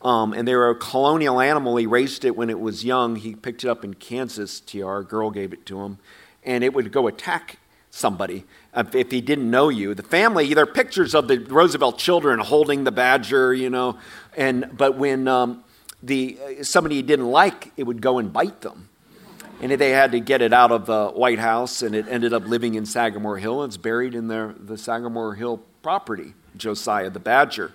[0.00, 1.76] Um, and they were a colonial animal.
[1.76, 3.16] He raised it when it was young.
[3.16, 4.98] He picked it up in Kansas, TR.
[4.98, 5.98] A girl gave it to him.
[6.42, 7.58] And it would go attack
[7.90, 8.44] somebody
[8.76, 9.94] if he didn't know you.
[9.94, 13.98] The family, there are pictures of the Roosevelt children holding the badger, you know,
[14.36, 15.64] and but when um,
[16.02, 18.88] the somebody he didn't like, it would go and bite them.
[19.60, 22.46] And they had to get it out of the White House, and it ended up
[22.46, 23.62] living in Sagamore Hill.
[23.62, 27.72] It's buried in the, the Sagamore Hill property, Josiah the Badger.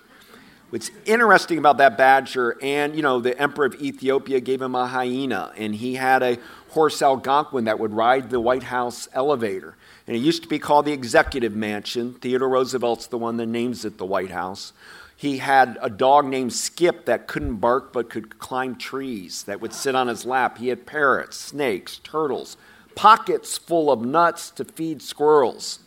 [0.68, 4.86] What's interesting about that badger, and you know, the emperor of Ethiopia gave him a
[4.86, 9.76] hyena, and he had a horse Algonquin that would ride the White House elevator.
[10.10, 12.14] And it used to be called the Executive Mansion.
[12.14, 14.72] Theodore Roosevelt's the one that names it the White House.
[15.14, 19.72] He had a dog named Skip that couldn't bark but could climb trees, that would
[19.72, 20.58] sit on his lap.
[20.58, 22.56] He had parrots, snakes, turtles,
[22.96, 25.78] pockets full of nuts to feed squirrels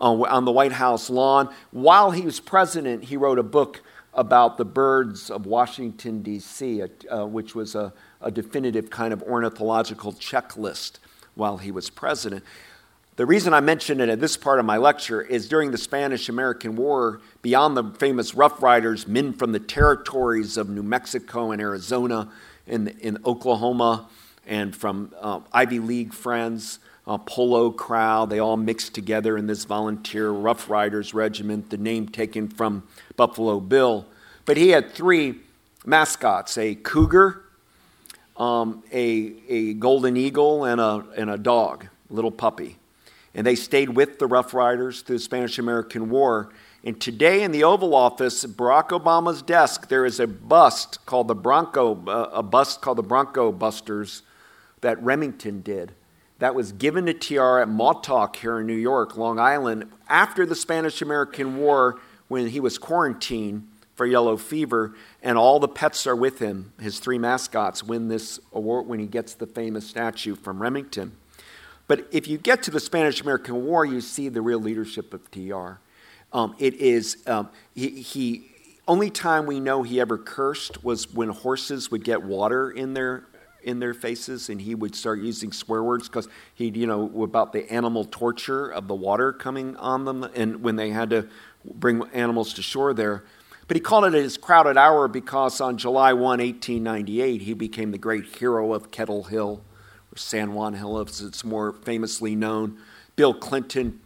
[0.00, 1.48] uh, on the White House lawn.
[1.70, 7.24] While he was president, he wrote a book about the birds of Washington, D.C., uh,
[7.24, 10.98] which was a, a definitive kind of ornithological checklist
[11.36, 12.42] while he was president.
[13.20, 16.30] The reason I mention it at this part of my lecture is during the Spanish
[16.30, 21.60] American War, beyond the famous Rough Riders, men from the territories of New Mexico and
[21.60, 22.30] Arizona,
[22.66, 24.08] in, in Oklahoma,
[24.46, 29.66] and from uh, Ivy League friends, uh, polo crowd, they all mixed together in this
[29.66, 32.84] volunteer Rough Riders regiment, the name taken from
[33.16, 34.06] Buffalo Bill.
[34.46, 35.34] But he had three
[35.84, 37.44] mascots a cougar,
[38.38, 42.78] um, a, a golden eagle, and a, and a dog, little puppy
[43.34, 46.50] and they stayed with the Rough Riders through the Spanish American War.
[46.82, 51.34] And today in the Oval Office, Barack Obama's desk, there is a bust called the
[51.34, 54.22] Bronco, uh, a bust called the Bronco Busters
[54.80, 55.92] that Remington did.
[56.38, 60.54] That was given to TR at Montauk here in New York, Long Island, after the
[60.54, 66.16] Spanish American War when he was quarantined for yellow fever, and all the pets are
[66.16, 66.72] with him.
[66.80, 71.12] His three mascots win this award when he gets the famous statue from Remington.
[71.90, 75.28] But if you get to the Spanish American War, you see the real leadership of
[75.32, 75.80] TR.
[76.32, 78.52] Um, it is, um, he, he,
[78.86, 83.24] only time we know he ever cursed was when horses would get water in their
[83.64, 87.52] in their faces and he would start using swear words because he you know about
[87.52, 91.28] the animal torture of the water coming on them and when they had to
[91.64, 93.22] bring animals to shore there
[93.68, 97.98] but he called it his crowded hour because on july 1 1898 he became the
[97.98, 99.62] great hero of kettle hill
[100.12, 102.78] or san juan hill as it's more famously known
[103.16, 104.00] bill clinton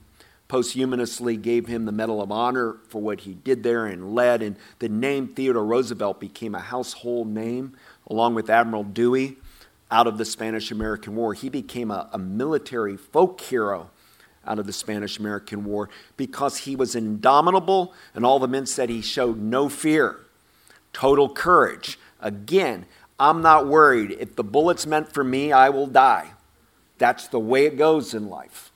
[0.49, 4.43] posthumously gave him the Medal of Honor for what he did there and led.
[4.43, 9.37] And the name Theodore Roosevelt became a household name, along with Admiral Dewey,
[9.91, 11.35] out of the Spanish American War.
[11.35, 13.91] He became a, a military folk hero
[14.47, 18.91] out of the Spanish American War because he was indomitable, and all the men said
[18.91, 20.21] he showed no fear,
[20.93, 21.99] total courage.
[22.21, 22.87] Again,
[23.19, 24.17] I'm not worried.
[24.19, 26.33] If the bullet's meant for me, I will die.
[26.99, 28.73] That's the way it goes in life.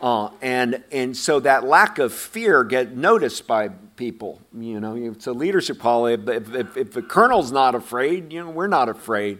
[0.00, 4.40] Uh, and, and so that lack of fear get noticed by people.
[4.58, 6.06] You know, it's a leadership call.
[6.06, 9.38] If, if, if the colonel's not afraid, you know, we're not afraid.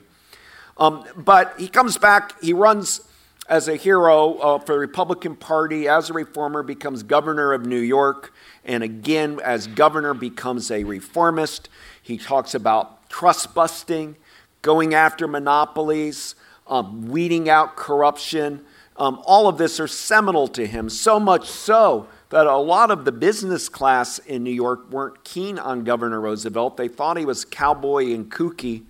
[0.77, 3.01] Um, but he comes back, he runs
[3.49, 7.81] as a hero uh, for the Republican Party, as a reformer, becomes governor of New
[7.81, 8.33] York,
[8.64, 11.68] and again, as governor, becomes a reformist.
[12.01, 14.16] He talks about trust busting,
[14.62, 16.35] going after monopolies,
[16.66, 18.64] um, weeding out corruption.
[18.96, 23.05] Um, all of this are seminal to him, so much so that a lot of
[23.05, 26.77] the business class in New York weren't keen on Governor Roosevelt.
[26.77, 28.85] They thought he was cowboy and kooky,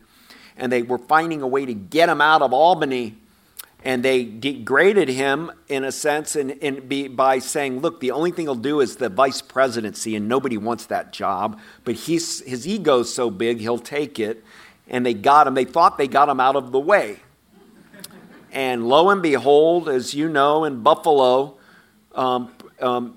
[0.57, 3.17] and they were finding a way to get him out of Albany.
[3.83, 8.45] And they degraded him in a sense and, be, by saying, look, the only thing
[8.45, 11.59] he'll do is the vice presidency, and nobody wants that job.
[11.85, 14.45] But he's, his ego's so big, he'll take it.
[14.89, 17.21] And they got him, they thought they got him out of the way.
[18.53, 21.57] And lo and behold, as you know, in Buffalo,
[22.15, 23.17] um, um,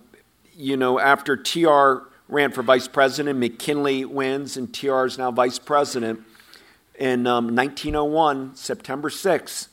[0.55, 5.59] you know, after TR ran for vice president, McKinley wins, and TR is now vice
[5.59, 6.21] president.
[6.99, 9.69] In um, 1901, September 6th,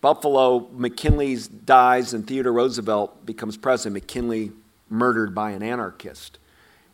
[0.00, 3.94] Buffalo, McKinley dies, and Theodore Roosevelt becomes president.
[3.94, 4.52] McKinley
[4.88, 6.38] murdered by an anarchist.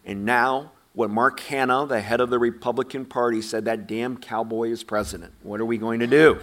[0.05, 4.71] And now, what Mark Hanna, the head of the Republican Party, said that damn cowboy
[4.71, 5.33] is president.
[5.43, 6.38] What are we going to do?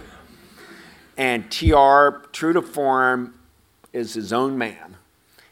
[1.16, 3.34] And TR, true to form,
[3.92, 4.96] is his own man.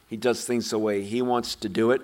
[0.07, 2.01] He does things the way he wants to do it.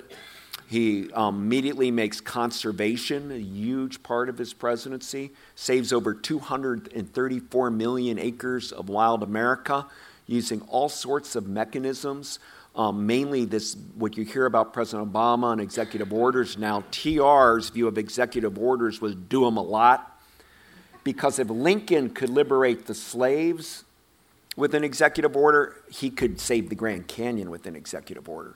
[0.68, 8.18] He um, immediately makes conservation a huge part of his presidency, saves over 234 million
[8.18, 9.86] acres of wild America
[10.26, 12.40] using all sorts of mechanisms.
[12.76, 16.84] Um, mainly, this what you hear about President Obama and executive orders now.
[16.92, 20.20] TR's view of executive orders was do them a lot
[21.04, 23.86] because if Lincoln could liberate the slaves
[24.58, 28.56] with an executive order, he could save the Grand Canyon with an executive order.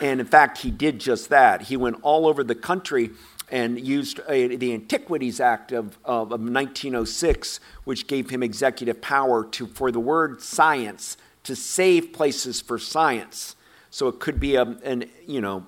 [0.00, 1.62] And in fact, he did just that.
[1.62, 3.10] He went all over the country
[3.50, 9.44] and used a, the Antiquities Act of, of, of 1906, which gave him executive power
[9.44, 13.56] to, for the word science, to save places for science.
[13.90, 15.66] So it could be a, an, you know,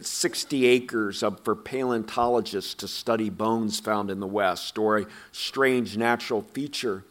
[0.00, 5.96] 60 acres of, for paleontologists to study bones found in the West or a strange
[5.96, 7.04] natural feature.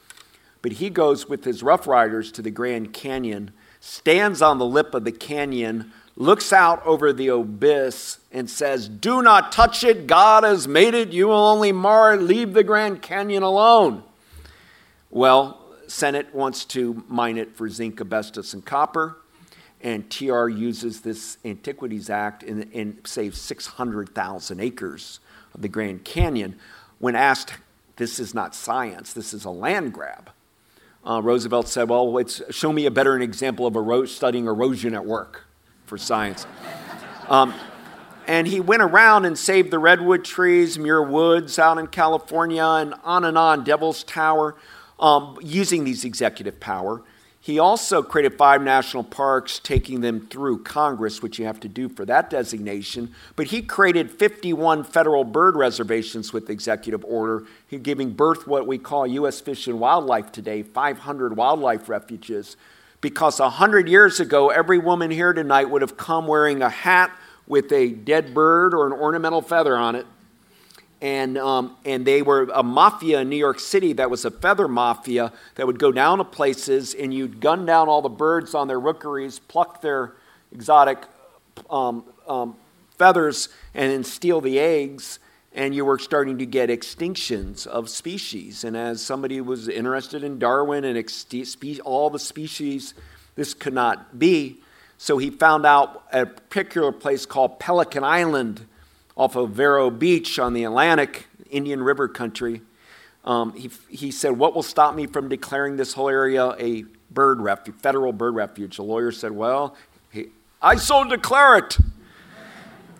[0.61, 4.93] But he goes with his Rough Riders to the Grand Canyon, stands on the lip
[4.93, 10.07] of the canyon, looks out over the abyss, and says, Do not touch it.
[10.07, 11.09] God has made it.
[11.09, 12.21] You will only mar it.
[12.21, 14.03] Leave the Grand Canyon alone.
[15.09, 19.17] Well, Senate wants to mine it for zinc, asbestos, and copper
[19.83, 25.19] and TR uses this Antiquities Act and, and saves 600,000 acres
[25.53, 26.55] of the Grand Canyon.
[26.99, 27.53] When asked,
[27.97, 30.29] this is not science, this is a land grab.
[31.05, 35.05] Uh, Roosevelt said, Well, it's, show me a better example of ero- studying erosion at
[35.05, 35.43] work
[35.85, 36.45] for science.
[37.29, 37.53] Um,
[38.27, 42.93] and he went around and saved the redwood trees, Muir Woods out in California, and
[43.03, 44.55] on and on, Devil's Tower,
[44.99, 47.01] um, using these executive power.
[47.43, 51.89] He also created five national parks, taking them through Congress, which you have to do
[51.89, 53.13] for that designation.
[53.35, 57.43] But he created 51 federal bird reservations with executive order.
[57.81, 59.41] Giving birth what we call U.S.
[59.41, 62.55] Fish and Wildlife today, 500 wildlife refuges.
[63.03, 67.11] Because a 100 years ago, every woman here tonight would have come wearing a hat
[67.45, 70.07] with a dead bird or an ornamental feather on it.
[71.01, 74.69] And, um, and they were a mafia in New York City that was a feather
[74.69, 78.69] mafia that would go down to places and you'd gun down all the birds on
[78.69, 80.13] their rookeries, pluck their
[80.53, 81.03] exotic
[81.69, 82.55] um, um,
[82.97, 85.19] feathers and then steal the eggs,
[85.53, 88.63] and you were starting to get extinctions of species.
[88.63, 90.97] And as somebody was interested in Darwin and
[91.83, 92.93] all the species,
[93.35, 94.57] this could not be.
[94.97, 98.65] So he found out a particular place called Pelican Island
[99.15, 102.61] off of Vero Beach on the Atlantic, Indian River country.
[103.25, 107.41] Um, he, he said, What will stop me from declaring this whole area a bird
[107.41, 108.77] refuge, federal bird refuge?
[108.77, 109.75] The lawyer said, Well,
[110.11, 110.27] he,
[110.61, 111.77] I so declare it.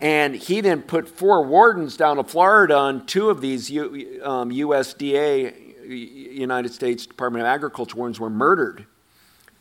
[0.04, 4.50] And he then put four wardens down to Florida, on two of these U, um,
[4.52, 8.86] USDA, United States Department of Agriculture wardens, were murdered,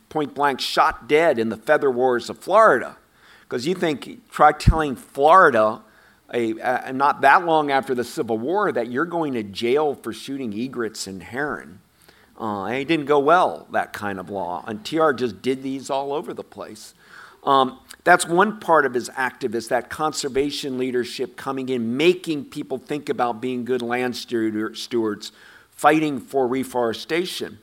[0.09, 2.97] point blank, shot dead in the feather wars of Florida.
[3.43, 5.81] Because you think, try telling Florida,
[6.35, 10.13] a, a, not that long after the Civil War, that you're going to jail for
[10.13, 11.79] shooting egrets and heron.
[12.37, 14.65] Uh, it didn't go well, that kind of law.
[14.67, 16.95] And TR just did these all over the place.
[17.45, 23.09] Um, that's one part of his activist, that conservation leadership coming in, making people think
[23.09, 25.33] about being good land stewards,
[25.71, 27.59] fighting for reforestation.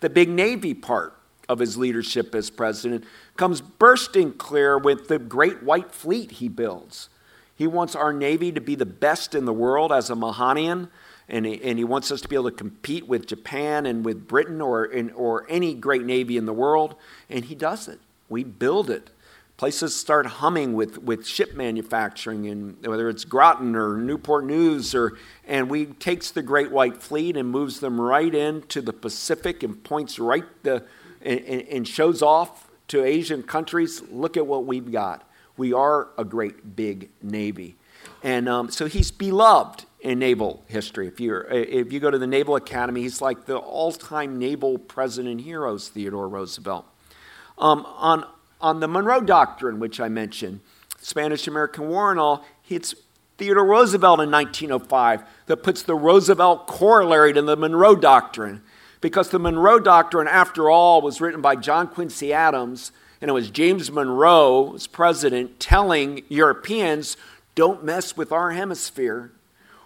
[0.00, 1.14] The big Navy part
[1.48, 3.04] of his leadership as president
[3.36, 7.08] comes bursting clear with the great white fleet he builds.
[7.54, 10.88] He wants our Navy to be the best in the world as a Mahanian,
[11.28, 14.26] and he, and he wants us to be able to compete with Japan and with
[14.26, 16.96] Britain or, in, or any great Navy in the world,
[17.28, 18.00] and he does it.
[18.28, 19.10] We build it.
[19.62, 25.16] Places start humming with, with ship manufacturing, and whether it's Groton or Newport News, or,
[25.46, 29.84] and we takes the Great White Fleet and moves them right into the Pacific and
[29.84, 30.84] points right the,
[31.20, 34.02] and, and shows off to Asian countries.
[34.10, 35.30] Look at what we've got.
[35.56, 37.76] We are a great big navy,
[38.24, 41.06] and um, so he's beloved in naval history.
[41.06, 45.42] If you if you go to the Naval Academy, he's like the all-time naval president
[45.42, 46.84] heroes, Theodore Roosevelt.
[47.58, 48.26] Um, on
[48.62, 50.60] on the Monroe Doctrine, which I mentioned,
[51.00, 52.94] Spanish American War and all, it's
[53.36, 58.62] Theodore Roosevelt in 1905 that puts the Roosevelt corollary to the Monroe Doctrine.
[59.00, 63.50] Because the Monroe Doctrine, after all, was written by John Quincy Adams, and it was
[63.50, 67.16] James Monroe, as president, telling Europeans,
[67.56, 69.32] don't mess with our hemisphere,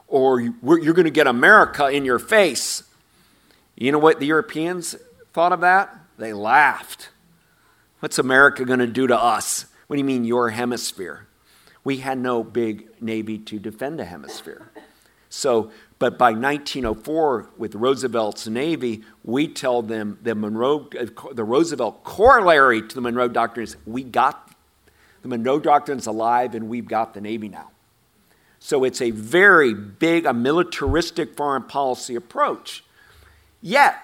[0.06, 2.82] or you're going to get America in your face.
[3.74, 4.96] You know what the Europeans
[5.32, 5.96] thought of that?
[6.18, 7.08] They laughed.
[8.01, 9.66] What's America going to do to us?
[9.86, 11.26] What do you mean, your hemisphere?
[11.82, 14.70] We had no big navy to defend a hemisphere.
[15.30, 20.88] So, but by 1904, with Roosevelt's Navy, we tell them the Monroe,
[21.32, 24.51] the Roosevelt corollary to the Monroe Doctrine is we got
[25.22, 27.70] the Monroe Doctrine's alive and we've got the Navy now.
[28.59, 32.84] So it's a very big, a militaristic foreign policy approach.
[33.62, 33.97] Yet,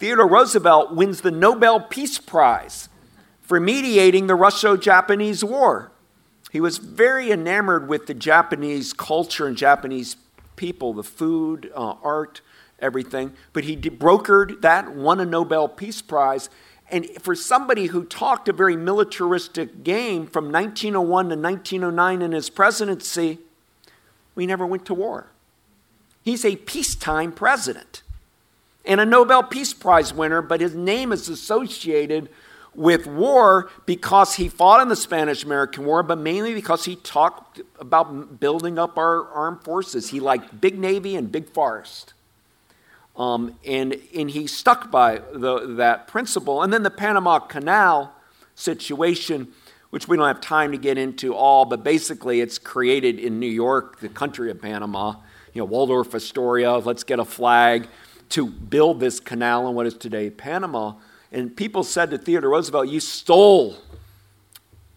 [0.00, 2.88] Theodore Roosevelt wins the Nobel Peace Prize
[3.42, 5.92] for mediating the Russo Japanese War.
[6.50, 10.16] He was very enamored with the Japanese culture and Japanese
[10.56, 12.40] people, the food, uh, art,
[12.78, 13.34] everything.
[13.52, 16.48] But he brokered that, won a Nobel Peace Prize.
[16.90, 22.48] And for somebody who talked a very militaristic game from 1901 to 1909 in his
[22.48, 23.38] presidency,
[24.34, 25.26] we never went to war.
[26.22, 28.02] He's a peacetime president
[28.84, 32.28] and a Nobel Peace Prize winner, but his name is associated
[32.74, 37.60] with war because he fought in the Spanish American War, but mainly because he talked
[37.78, 40.10] about building up our armed forces.
[40.10, 42.14] He liked big Navy and big forest.
[43.16, 46.62] Um, and, and he stuck by the, that principle.
[46.62, 48.14] And then the Panama Canal
[48.54, 49.48] situation,
[49.90, 53.50] which we don't have time to get into all, but basically it's created in New
[53.50, 55.16] York, the country of Panama.
[55.52, 57.88] You know, Waldorf Astoria, let's get a flag
[58.30, 60.94] to build this canal in what is today Panama.
[61.32, 63.76] And people said to Theodore Roosevelt, You stole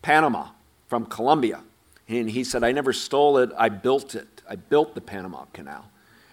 [0.02, 0.50] Panama
[0.88, 1.62] from Colombia.
[2.08, 4.42] And he said, I never stole it, I built it.
[4.48, 5.86] I built the Panama Canal.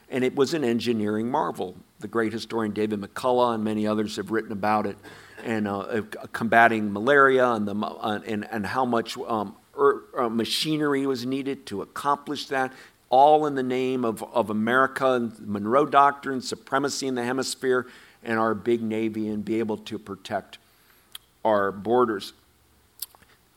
[0.09, 1.77] And it was an engineering marvel.
[2.01, 4.97] The great historian David McCullough and many others have written about it
[5.45, 10.29] and uh, uh combating malaria and, the, uh, and, and how much um, er, uh,
[10.29, 12.73] machinery was needed to accomplish that
[13.11, 17.87] all in the name of, of America and Monroe Doctrine, supremacy in the hemisphere,
[18.23, 20.59] and our big Navy, and be able to protect
[21.45, 22.33] our borders.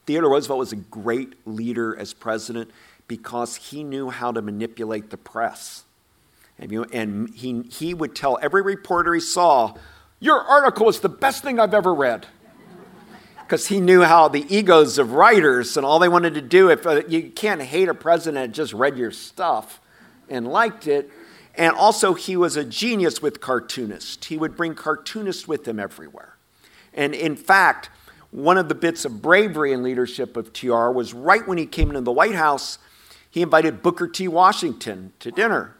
[0.05, 2.71] Theodore Roosevelt was a great leader as president
[3.07, 5.83] because he knew how to manipulate the press.
[6.57, 9.75] And, you and he, he would tell every reporter he saw,
[10.19, 12.27] Your article is the best thing I've ever read
[13.53, 16.87] because he knew how the egos of writers and all they wanted to do if
[16.87, 19.79] uh, you can't hate a president just read your stuff
[20.27, 21.07] and liked it
[21.53, 26.35] and also he was a genius with cartoonists he would bring cartoonists with him everywhere
[26.95, 27.91] and in fact
[28.31, 31.89] one of the bits of bravery and leadership of TR was right when he came
[31.89, 32.79] into the White House,
[33.29, 34.27] he invited Booker T.
[34.27, 35.75] Washington to dinner.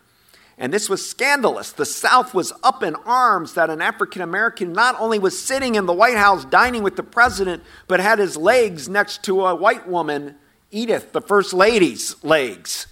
[0.58, 1.72] And this was scandalous.
[1.72, 5.86] The South was up in arms that an African American not only was sitting in
[5.88, 9.88] the White House dining with the president, but had his legs next to a white
[9.88, 10.36] woman,
[10.70, 12.88] Edith, the First Lady's legs.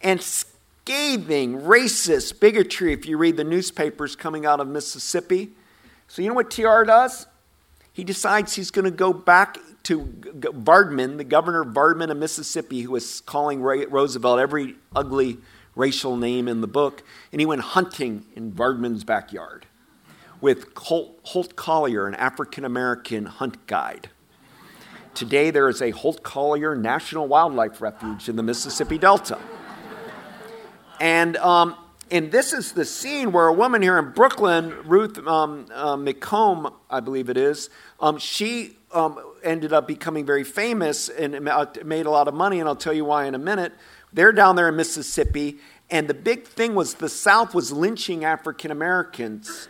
[0.00, 5.50] And scathing, racist bigotry if you read the newspapers coming out of Mississippi.
[6.06, 7.26] So, you know what TR does?
[7.92, 12.92] He decides he's going to go back to Vardaman, the governor Vardaman of Mississippi, who
[12.92, 15.38] was calling Roosevelt every ugly
[15.76, 19.66] racial name in the book, and he went hunting in Vardaman's backyard
[20.40, 24.10] with Holt, Holt Collier, an African American hunt guide.
[25.14, 29.38] Today, there is a Holt Collier National Wildlife Refuge in the Mississippi Delta.
[31.00, 31.76] And, um,
[32.10, 36.72] and this is the scene where a woman here in Brooklyn, Ruth um, uh, McComb,
[36.90, 41.32] I believe it is, um, she um, ended up becoming very famous and
[41.84, 43.72] made a lot of money, and I'll tell you why in a minute.
[44.16, 45.58] They're down there in Mississippi,
[45.90, 49.68] and the big thing was the South was lynching African Americans,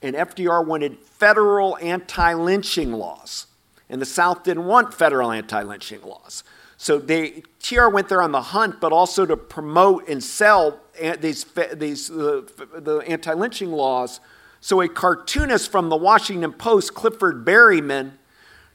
[0.00, 3.48] and FDR wanted federal anti lynching laws.
[3.88, 6.44] And the South didn't want federal anti lynching laws.
[6.76, 10.80] So they, TR went there on the hunt, but also to promote and sell
[11.20, 12.42] these, these uh,
[12.74, 14.20] the anti-lynching laws.
[14.60, 18.12] So a cartoonist from the Washington Post, Clifford Berryman,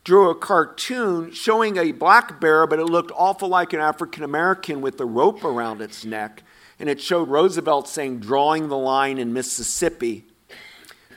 [0.06, 4.80] drew a cartoon showing a black bear, but it looked awful like an African American
[4.80, 6.44] with a rope around its neck.
[6.80, 10.24] And it showed Roosevelt saying, drawing the line in Mississippi,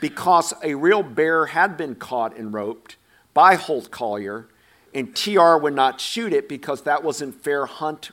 [0.01, 2.97] because a real bear had been caught and roped
[3.35, 4.49] by Holt Collier
[4.95, 8.11] and TR would not shoot it because that wasn't fair hunt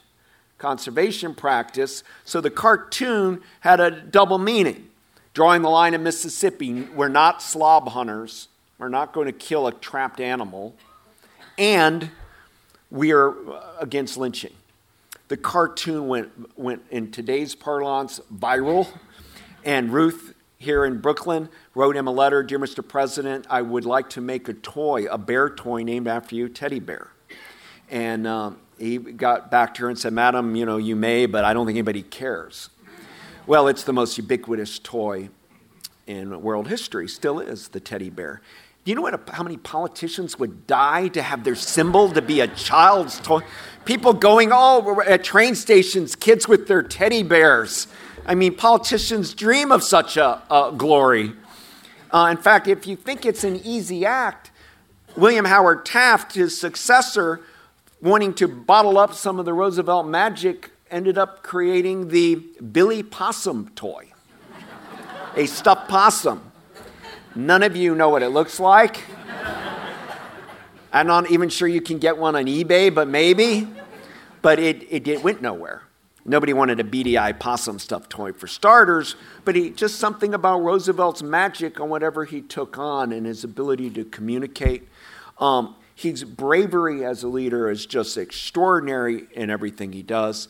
[0.58, 2.04] conservation practice.
[2.24, 4.90] So the cartoon had a double meaning.
[5.34, 8.48] Drawing the line in Mississippi, we're not slob hunters.
[8.78, 10.76] We're not going to kill a trapped animal.
[11.58, 12.10] And
[12.92, 13.34] we are
[13.80, 14.54] against lynching.
[15.28, 18.88] The cartoon went, went in today's parlance, viral.
[19.64, 22.88] And Ruth here in Brooklyn wrote him a letter Dear Mr.
[22.88, 26.80] President, I would like to make a toy, a bear toy named after you, Teddy
[26.80, 27.08] Bear.
[27.90, 31.46] And um, he got back to her and said, Madam, you know, you may, but
[31.46, 32.70] I don't think anybody cares.
[33.48, 35.30] Well, it's the most ubiquitous toy
[36.08, 38.42] in world history, still is the teddy bear.
[38.86, 42.40] Do you know what, how many politicians would die to have their symbol to be
[42.42, 43.42] a child's toy?
[43.84, 47.88] People going all at train stations, kids with their teddy bears.
[48.28, 51.34] I mean, politicians dream of such a, a glory.
[52.12, 54.52] Uh, in fact, if you think it's an easy act,
[55.18, 57.42] William Howard Taft, his successor,
[58.04, 62.36] wanting to bottle up some of the Roosevelt magic, ended up creating the
[62.72, 64.12] Billy Possum toy,
[65.36, 66.45] a stuffed possum.
[67.36, 69.04] None of you know what it looks like.
[70.94, 73.68] I'm not even sure you can get one on eBay, but maybe.
[74.42, 75.82] But it, it, it went nowhere.
[76.24, 81.22] Nobody wanted a Billy possum stuffed toy for starters, but he, just something about Roosevelt's
[81.22, 84.88] magic on whatever he took on and his ability to communicate.
[85.38, 90.48] Um, his bravery as a leader is just extraordinary in everything he does,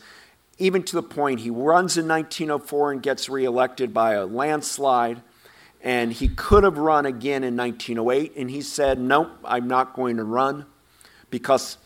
[0.58, 5.20] even to the point he runs in 1904 and gets reelected by a landslide.
[5.82, 10.16] And he could have run again in 1908, and he said, Nope, I'm not going
[10.16, 10.66] to run
[11.30, 11.78] because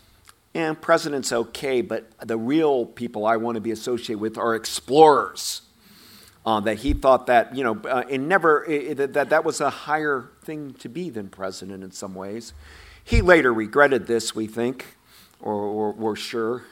[0.53, 5.61] and president's okay, but the real people I want to be associated with are explorers.
[6.43, 10.31] Uh, that he thought that, you know, uh, and never, that that was a higher
[10.43, 12.53] thing to be than president in some ways.
[13.03, 14.97] He later regretted this, we think,
[15.39, 16.63] or, or we're sure.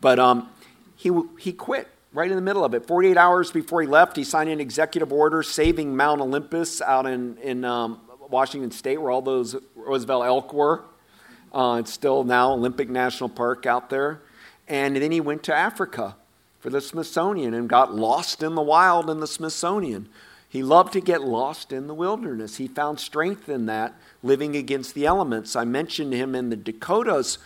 [0.00, 0.50] But um,
[0.94, 2.86] he, he quit right in the middle of it.
[2.86, 7.36] 48 hours before he left, he signed an executive order saving Mount Olympus out in,
[7.38, 10.84] in um, Washington State, where all those Roosevelt elk were.
[11.52, 14.22] Uh, it's still now Olympic National Park out there.
[14.68, 16.16] And then he went to Africa
[16.60, 20.08] for the Smithsonian and got lost in the wild in the Smithsonian.
[20.48, 22.58] He loved to get lost in the wilderness.
[22.58, 25.56] He found strength in that, living against the elements.
[25.56, 27.38] I mentioned him in the Dakotas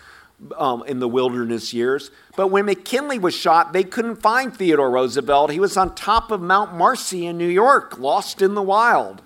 [0.57, 2.11] um, in the wilderness years.
[2.37, 5.51] But when McKinley was shot, they couldn't find Theodore Roosevelt.
[5.51, 9.23] He was on top of Mount Marcy in New York, lost in the wild.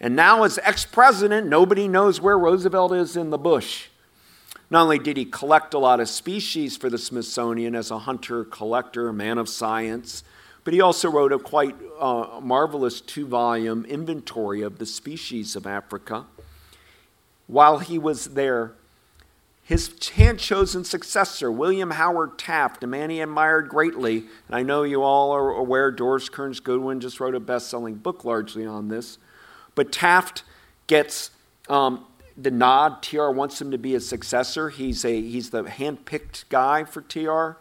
[0.00, 3.88] And now, as ex president, nobody knows where Roosevelt is in the bush.
[4.70, 8.44] Not only did he collect a lot of species for the Smithsonian as a hunter,
[8.44, 10.22] collector, man of science,
[10.62, 15.66] but he also wrote a quite uh, marvelous two volume inventory of the species of
[15.66, 16.26] Africa.
[17.48, 18.74] While he was there,
[19.70, 24.16] his hand chosen successor, William Howard Taft, a man he admired greatly,
[24.48, 27.94] and I know you all are aware Doris Kearns Goodwin just wrote a best selling
[27.94, 29.18] book largely on this,
[29.76, 30.42] but Taft
[30.88, 31.30] gets
[31.68, 32.04] um,
[32.36, 33.00] the nod.
[33.00, 34.70] TR wants him to be a successor.
[34.70, 37.60] He's, a, he's the handpicked guy for TR.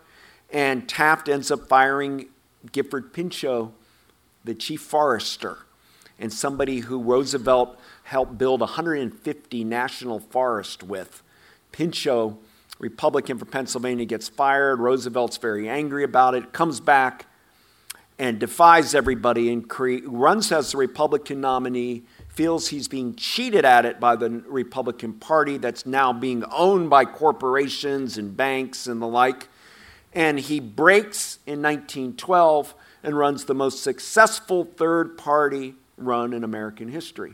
[0.51, 2.29] And Taft ends up firing
[2.71, 3.71] Gifford Pinchot,
[4.43, 5.59] the chief forester,
[6.17, 11.21] and somebody who Roosevelt helped build 150 national forests with.
[11.71, 12.33] Pinchot,
[12.79, 14.79] Republican from Pennsylvania, gets fired.
[14.79, 17.25] Roosevelt's very angry about it, comes back
[18.19, 23.85] and defies everybody and cre- runs as the Republican nominee feels he's being cheated at
[23.85, 29.07] it by the Republican Party that's now being owned by corporations and banks and the
[29.07, 29.47] like.
[30.13, 36.89] And he breaks in 1912 and runs the most successful third party run in American
[36.89, 37.33] history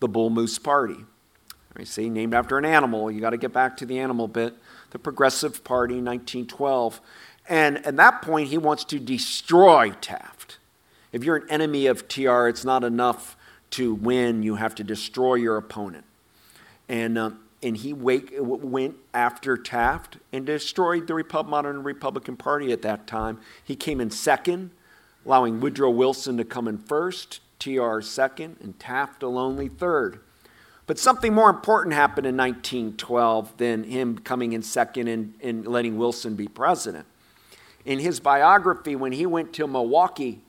[0.00, 0.96] the Bull Moose Party.
[1.76, 3.10] I see, named after an animal.
[3.10, 4.54] You got to get back to the animal bit.
[4.90, 7.00] The Progressive Party, 1912.
[7.48, 10.58] And at that point, he wants to destroy Taft.
[11.12, 13.36] If you're an enemy of TR, it's not enough
[13.70, 16.04] to win, you have to destroy your opponent.
[16.88, 22.70] And, um, and he wake, went after Taft and destroyed the Repub- modern Republican Party
[22.70, 23.40] at that time.
[23.64, 24.70] He came in second,
[25.26, 30.20] allowing Woodrow Wilson to come in first, TR second, and Taft alone third.
[30.86, 35.96] But something more important happened in 1912 than him coming in second and, and letting
[35.96, 37.06] Wilson be president.
[37.84, 40.40] In his biography, when he went to Milwaukee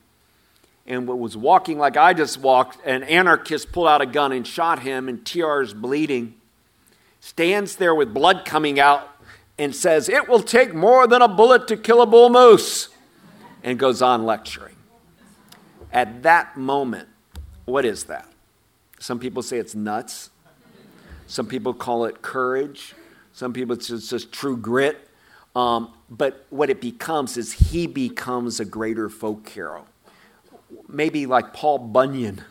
[0.86, 4.80] and was walking like I just walked, an anarchist pulled out a gun and shot
[4.80, 6.34] him, and TR's bleeding.
[7.20, 9.08] Stands there with blood coming out
[9.58, 12.90] and says, It will take more than a bullet to kill a bull moose,
[13.62, 14.76] and goes on lecturing.
[15.92, 17.08] At that moment,
[17.64, 18.28] what is that?
[18.98, 20.30] Some people say it's nuts.
[21.26, 22.94] Some people call it courage.
[23.32, 25.08] Some people it's just, just true grit.
[25.54, 29.86] Um, but what it becomes is he becomes a greater folk hero
[30.88, 32.42] maybe like Paul Bunyan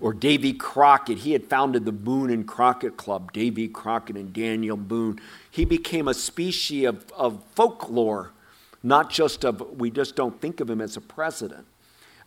[0.00, 1.18] or Davy Crockett.
[1.18, 5.20] He had founded the Boone and Crockett Club, Davy Crockett and Daniel Boone.
[5.50, 8.32] He became a species of, of folklore,
[8.82, 11.66] not just of, we just don't think of him as a president.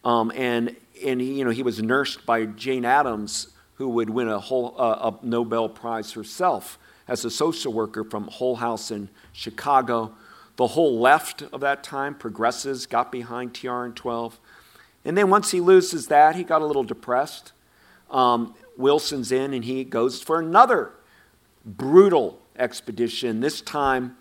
[0.04, 0.76] Um, and
[1.06, 4.76] and he, you know, he was nursed by Jane Addams, who would win a, whole,
[4.78, 6.78] uh, a Nobel Prize herself
[7.08, 10.14] as a social worker from Hull House in Chicago.
[10.56, 14.40] The whole left of that time, progressives, got behind TR in 12.
[15.06, 17.52] And then once he loses that, he got a little depressed.
[18.10, 20.94] Um, Wilson's in and he goes for another
[21.66, 24.16] brutal expedition, this time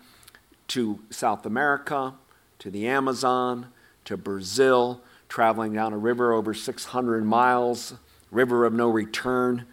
[0.69, 2.15] to South America,
[2.59, 3.67] to the Amazon,
[4.05, 5.01] to Brazil,
[5.33, 7.95] traveling down a river over 600 miles,
[8.29, 9.65] river of no return,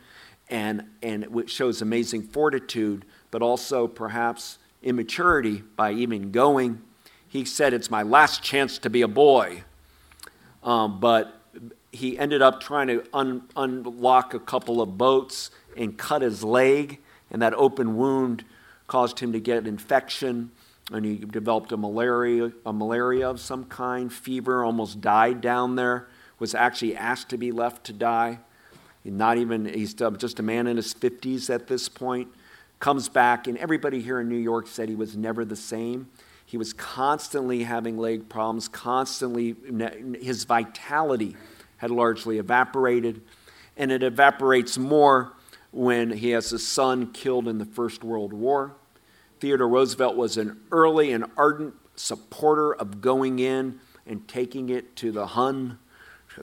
[0.48, 6.80] and, and it shows amazing fortitude, but also perhaps immaturity by even going.
[7.28, 9.64] He said, It's my last chance to be a boy.
[10.62, 11.38] Um, but
[11.92, 17.00] he ended up trying to un- unlock a couple of boats and cut his leg,
[17.30, 18.46] and that open wound
[18.86, 20.52] caused him to get infection,
[20.92, 26.08] and he developed a malaria, a malaria of some kind, fever, almost died down there,
[26.38, 28.40] was actually asked to be left to die.
[29.04, 32.28] Not even, he's just a man in his 50s at this point.
[32.80, 36.08] Comes back, and everybody here in New York said he was never the same.
[36.44, 39.54] He was constantly having leg problems, constantly,
[40.20, 41.36] his vitality
[41.76, 43.22] had largely evaporated.
[43.76, 45.32] And it evaporates more
[45.70, 48.74] when he has a son killed in the First World War.
[49.40, 55.10] Theodore Roosevelt was an early and ardent supporter of going in and taking it to
[55.10, 55.78] the Hun,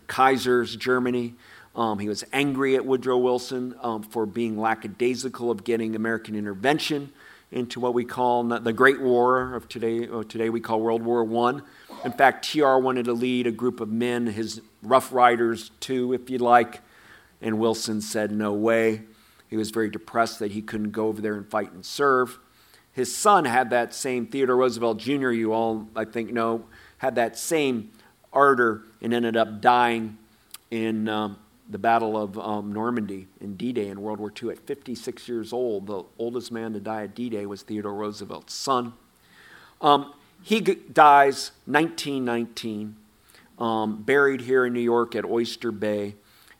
[0.07, 1.35] Kaiser's Germany.
[1.75, 7.11] Um, he was angry at Woodrow Wilson um, for being lackadaisical of getting American intervention
[7.51, 11.59] into what we call the Great War of today, today we call World War I.
[12.03, 16.29] In fact, TR wanted to lead a group of men, his Rough Riders too, if
[16.31, 16.81] you like,
[17.41, 19.03] and Wilson said no way.
[19.49, 22.39] He was very depressed that he couldn't go over there and fight and serve.
[22.97, 26.65] His son had that same, Theodore Roosevelt Jr., you all, I think, know,
[26.97, 27.91] had that same
[28.33, 30.17] ardor and ended up dying
[30.71, 31.37] in um,
[31.69, 35.53] the Battle of um, Normandy in D Day in World War II at 56 years
[35.53, 35.85] old.
[35.85, 38.93] The oldest man to die at D Day was Theodore Roosevelt's son.
[39.79, 42.95] Um, he g- dies 1919,
[43.59, 46.15] um, buried here in New York at Oyster Bay.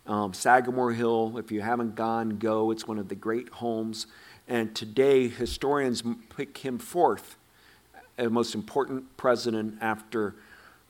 [0.06, 2.70] Um, Sagamore Hill, if you haven't gone, go.
[2.70, 4.06] It's one of the great homes.
[4.48, 6.04] And today, historians
[6.36, 7.38] pick him forth
[8.18, 10.36] as the most important president after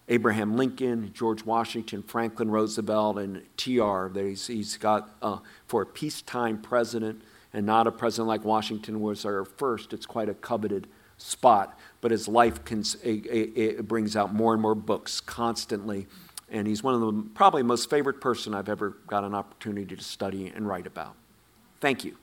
[0.10, 5.86] Abraham Lincoln, George Washington, Franklin Roosevelt, and TR that he's, he's got uh, for a
[5.86, 7.22] peacetime president
[7.53, 9.91] and not a president like Washington was our first.
[9.91, 10.88] It's quite a coveted
[11.18, 16.08] spot, but his life it, it brings out more and more books constantly.
[16.49, 20.03] And he's one of the probably most favorite person I've ever got an opportunity to
[20.03, 21.16] study and write about.
[21.82, 22.16] Thank you.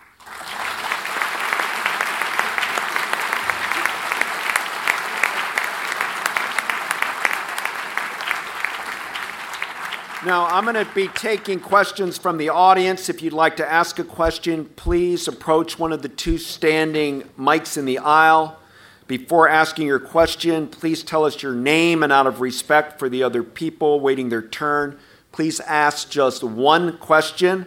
[10.25, 13.11] Now, I'm going to be taking questions from the audience.
[13.11, 17.77] If you'd like to ask a question, please approach one of the two standing mics
[17.77, 18.59] in the aisle.
[19.07, 23.22] Before asking your question, please tell us your name and out of respect for the
[23.22, 24.99] other people waiting their turn,
[25.31, 27.66] please ask just one question.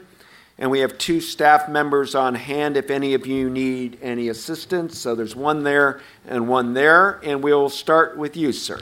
[0.58, 4.98] And we have two staff members on hand if any of you need any assistance.
[4.98, 7.20] So there's one there and one there.
[7.24, 8.80] And we'll start with you, sir.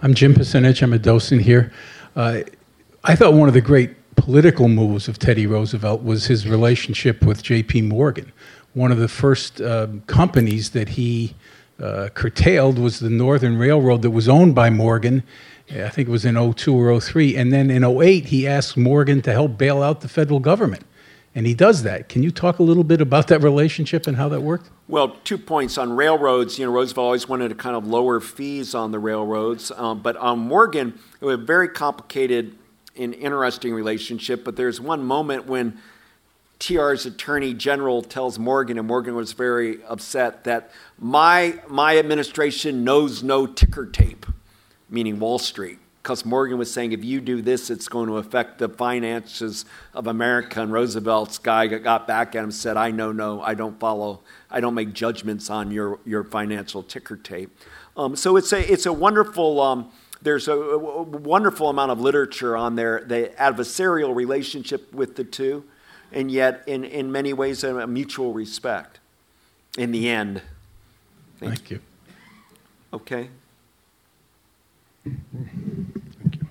[0.00, 0.82] I'm Jim Pasinich.
[0.82, 1.70] I'm a docent here.
[2.16, 2.40] Uh,
[3.02, 7.42] I thought one of the great political moves of Teddy Roosevelt was his relationship with
[7.42, 7.82] J.P.
[7.82, 8.30] Morgan.
[8.74, 11.34] One of the first uh, companies that he
[11.82, 15.22] uh, curtailed was the Northern Railroad that was owned by Morgan.
[15.70, 17.36] I think it was in 02 or 03.
[17.36, 20.84] And then in 08, he asked Morgan to help bail out the federal government.
[21.34, 22.10] And he does that.
[22.10, 24.68] Can you talk a little bit about that relationship and how that worked?
[24.88, 26.58] Well, two points on railroads.
[26.58, 30.16] You know, Roosevelt always wanted to kind of lower fees on the railroads, um, but
[30.16, 32.58] on Morgan, it was a very complicated
[33.00, 35.78] an interesting relationship, but there's one moment when
[36.60, 43.22] TR's attorney general tells Morgan, and Morgan was very upset that my, my administration knows
[43.22, 44.26] no ticker tape,
[44.88, 45.78] meaning Wall Street.
[46.02, 50.06] Because Morgan was saying, if you do this, it's going to affect the finances of
[50.06, 50.62] America.
[50.62, 54.20] And Roosevelt's guy got back at him and said, I know, no, I don't follow,
[54.50, 57.50] I don't make judgments on your, your financial ticker tape.
[57.98, 59.90] Um, so it's a, it's a wonderful um,
[60.22, 65.64] there's a, a, wonderful amount of literature on their the adversarial relationship with the two,
[66.12, 69.00] and yet in, in many ways a, mutual respect
[69.78, 70.42] in the end.
[71.38, 71.76] Thank, Thank you.
[71.76, 71.82] you.
[72.92, 73.28] Okay.
[75.04, 76.46] Thank you.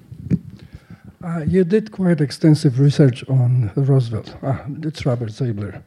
[1.24, 4.36] Uh, you did quite extensive research on Roosevelt.
[4.42, 5.84] Uh, it's Robert Zabler.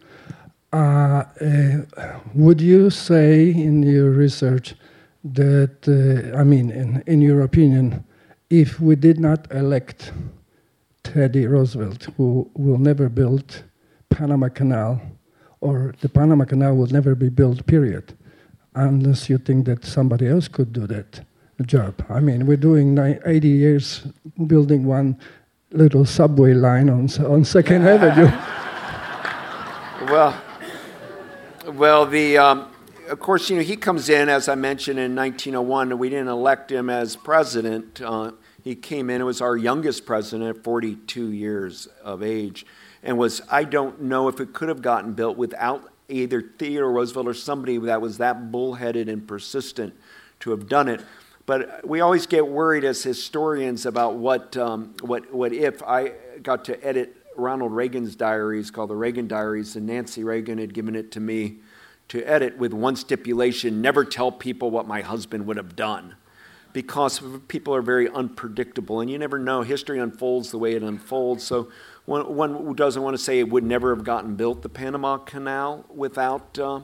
[0.72, 1.24] Uh,
[1.96, 4.74] uh, would you say in your research
[5.24, 8.04] that, uh, I mean, in, in your opinion,
[8.50, 10.12] if we did not elect
[11.02, 13.62] Teddy Roosevelt, who will never build
[14.10, 15.00] Panama Canal,
[15.60, 18.14] or the Panama Canal will never be built, period,
[18.74, 21.20] unless you think that somebody else could do that
[21.66, 22.04] job.
[22.08, 24.06] I mean, we're doing 80 years
[24.46, 25.16] building one
[25.70, 28.30] little subway line on, on Second Avenue.
[30.02, 30.36] Well,
[31.74, 32.71] well, the um,
[33.12, 36.28] of course, you know, he comes in, as I mentioned, in 1901, and we didn't
[36.28, 38.00] elect him as president.
[38.00, 38.32] Uh,
[38.64, 42.64] he came in, it was our youngest president at 42 years of age,
[43.02, 47.28] and was, I don't know if it could have gotten built without either Theodore Roosevelt
[47.28, 49.94] or somebody that was that bullheaded and persistent
[50.40, 51.02] to have done it.
[51.44, 55.82] But we always get worried as historians about what, um, what, what if.
[55.82, 60.72] I got to edit Ronald Reagan's diaries called the Reagan Diaries, and Nancy Reagan had
[60.72, 61.58] given it to me
[62.08, 66.16] to edit with one stipulation never tell people what my husband would have done
[66.72, 69.62] because people are very unpredictable and you never know.
[69.62, 71.44] History unfolds the way it unfolds.
[71.44, 71.70] So
[72.04, 75.84] one, one doesn't want to say it would never have gotten built, the Panama Canal,
[75.88, 76.80] without uh,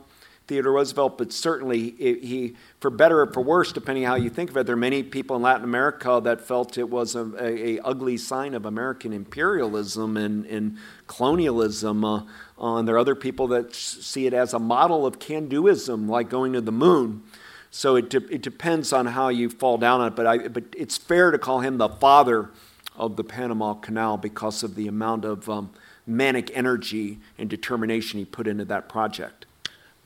[0.47, 4.51] Theodore Roosevelt, but certainly it, he, for better or for worse, depending how you think
[4.51, 7.77] of it, there are many people in Latin America that felt it was a, a,
[7.77, 12.05] a ugly sign of American imperialism and, and colonialism.
[12.05, 12.23] Uh,
[12.61, 16.09] uh, and there are other people that see it as a model of can doism,
[16.09, 17.23] like going to the moon.
[17.71, 20.65] So it, de- it depends on how you fall down on it, but, I, but
[20.77, 22.51] it's fair to call him the father
[22.97, 25.71] of the Panama Canal because of the amount of um,
[26.07, 29.47] manic energy and determination he put into that project.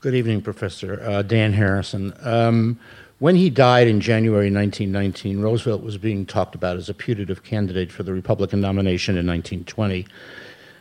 [0.01, 1.01] Good evening, Professor.
[1.01, 2.13] Uh, Dan Harrison.
[2.21, 2.77] Um,
[3.19, 7.89] when he died in January 1919, Roosevelt was being talked about as a putative candidate
[7.89, 10.05] for the Republican nomination in 1920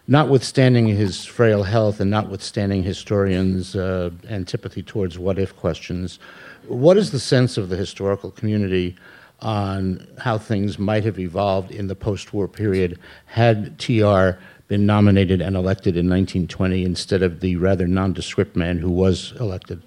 [0.09, 6.19] notwithstanding his frail health and notwithstanding historians' uh, antipathy towards what if questions,
[6.67, 8.97] what is the sense of the historical community
[9.41, 14.31] on how things might have evolved in the post war period had TR
[14.69, 19.83] been nominated and elected in 1920 instead of the rather nondescript man who was elected?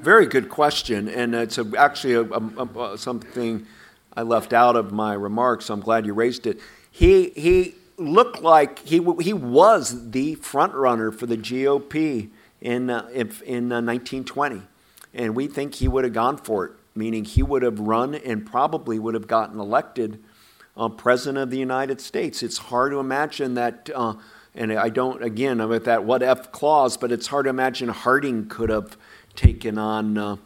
[0.00, 3.66] Very good question, and it's a, actually a, a, something
[4.16, 5.66] I left out of my remarks.
[5.66, 6.60] So I'm glad you raised it.
[6.90, 12.30] He he looked like he, he was the front runner for the GOP
[12.60, 14.62] in, uh, in uh, 1920.
[15.14, 18.44] And we think he would have gone for it, meaning he would have run and
[18.44, 20.22] probably would have gotten elected
[20.76, 22.42] uh, president of the United States.
[22.42, 24.14] It's hard to imagine that, uh,
[24.54, 28.48] and I don't, again, with that what if clause, but it's hard to imagine Harding
[28.48, 28.96] could have
[29.34, 30.36] taken on uh,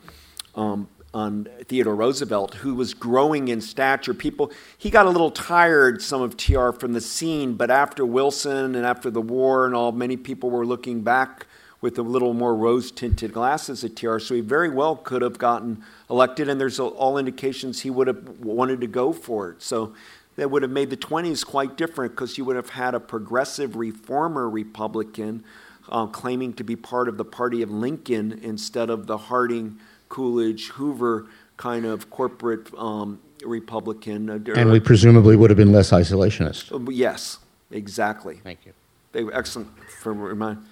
[0.54, 4.14] um, on Theodore Roosevelt, who was growing in stature.
[4.14, 8.74] People, he got a little tired, some of TR, from the scene, but after Wilson
[8.76, 11.46] and after the war and all, many people were looking back
[11.80, 14.18] with a little more rose tinted glasses at TR.
[14.18, 18.40] So he very well could have gotten elected, and there's all indications he would have
[18.40, 19.62] wanted to go for it.
[19.62, 19.94] So
[20.36, 23.76] that would have made the 20s quite different because you would have had a progressive
[23.76, 25.42] reformer Republican
[25.88, 29.78] uh, claiming to be part of the party of Lincoln instead of the Harding,
[30.10, 34.28] Coolidge, Hoover kind of corporate um, Republican.
[34.28, 36.72] Uh, and we presumably would have been less isolationist.
[36.72, 37.38] Uh, yes,
[37.70, 38.40] exactly.
[38.44, 38.72] Thank you.
[39.12, 40.64] They were excellent for remind.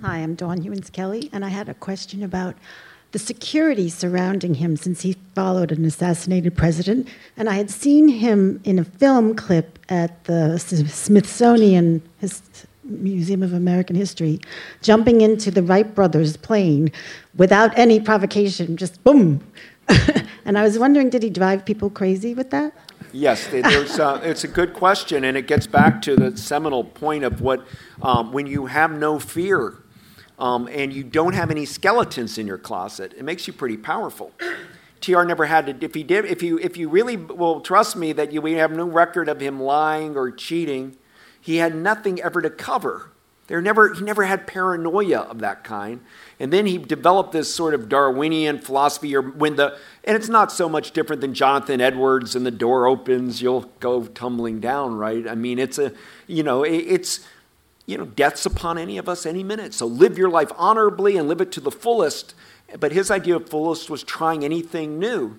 [0.00, 2.54] Hi, I'm Dawn Hewins Kelly, and I had a question about
[3.10, 7.08] the security surrounding him since he followed an assassinated president.
[7.36, 12.02] And I had seen him in a film clip at the Smithsonian
[12.88, 14.40] Museum of American History
[14.82, 16.90] jumping into the Wright brothers' plane
[17.36, 19.40] without any provocation, just boom.
[20.44, 22.72] and I was wondering, did he drive people crazy with that?
[23.12, 27.40] Yes, uh, it's a good question, and it gets back to the seminal point of
[27.40, 27.66] what
[28.02, 29.78] um, when you have no fear
[30.38, 34.32] um, and you don't have any skeletons in your closet, it makes you pretty powerful.
[35.00, 35.84] TR never had to.
[35.84, 38.72] If he did, if you if you really will trust me that you, we have
[38.72, 40.96] no record of him lying or cheating,
[41.48, 43.10] he had nothing ever to cover.
[43.46, 46.00] There never he never had paranoia of that kind.
[46.38, 50.52] And then he developed this sort of Darwinian philosophy, or when the and it's not
[50.52, 55.26] so much different than Jonathan Edwards, and the door opens, you'll go tumbling down, right?
[55.26, 55.94] I mean, it's a
[56.26, 57.26] you know it's
[57.86, 59.72] you know, death's upon any of us any minute.
[59.72, 62.34] So live your life honorably and live it to the fullest.
[62.78, 65.38] But his idea of fullest was trying anything new.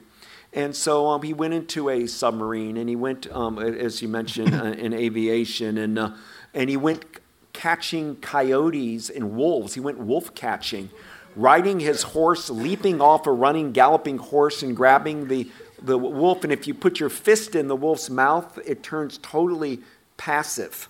[0.54, 4.54] And so um, he went into a submarine and he went, um, as you mentioned,
[4.54, 6.12] uh, in aviation, and, uh,
[6.54, 7.06] and he went
[7.54, 9.76] catching coyotes and wolves.
[9.76, 10.90] He went wolf catching,
[11.36, 16.44] riding his horse, leaping off a running, galloping horse, and grabbing the, the wolf.
[16.44, 19.82] And if you put your fist in the wolf's mouth, it turns totally
[20.18, 20.88] passive.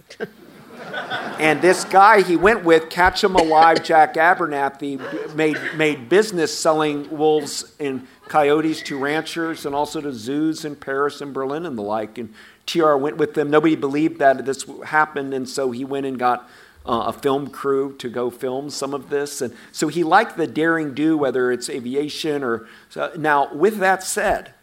[1.39, 7.09] And this guy he went with, Catch 'em Alive Jack Abernathy, made, made business selling
[7.09, 11.81] wolves and coyotes to ranchers and also to zoos in Paris and Berlin and the
[11.81, 12.17] like.
[12.17, 12.33] And
[12.65, 13.49] TR went with them.
[13.49, 16.47] Nobody believed that this happened, and so he went and got
[16.85, 19.41] uh, a film crew to go film some of this.
[19.41, 22.67] And so he liked the daring do, whether it's aviation or.
[22.89, 24.53] So, now, with that said,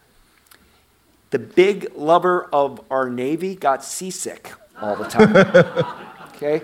[1.30, 5.84] the big lover of our Navy got seasick all the time.
[6.36, 6.60] Okay?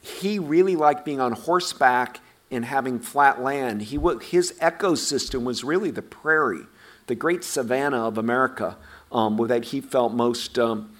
[0.00, 2.18] He really liked being on horseback
[2.52, 3.82] and having flat land.
[3.82, 6.66] He, his ecosystem was really the prairie,
[7.06, 8.76] the great savanna of America
[9.10, 10.94] um, that he felt most, um,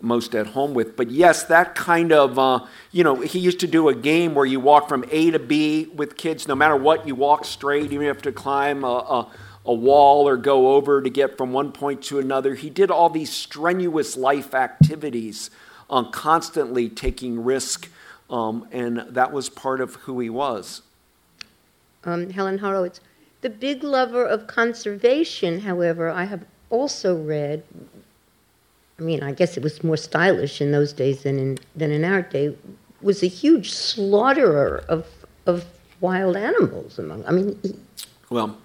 [0.00, 0.96] most at home with.
[0.96, 4.44] But yes, that kind of, uh, you know, he used to do a game where
[4.44, 6.46] you walk from A to B with kids.
[6.48, 9.30] No matter what, you walk straight, even if you have to climb a, a,
[9.64, 12.54] a wall or go over to get from one point to another.
[12.54, 15.50] He did all these strenuous life activities
[15.90, 17.88] um, constantly taking risk,
[18.30, 20.82] um, and that was part of who he was.
[22.04, 23.00] Um, Helen Horowitz.
[23.40, 27.62] The big lover of conservation, however, I have also read.
[28.98, 32.04] I mean, I guess it was more stylish in those days than in than in
[32.04, 32.56] our day.
[33.00, 35.06] Was a huge slaughterer of
[35.46, 35.64] of
[36.00, 37.24] wild animals among.
[37.26, 37.76] I mean, he,
[38.28, 38.58] well,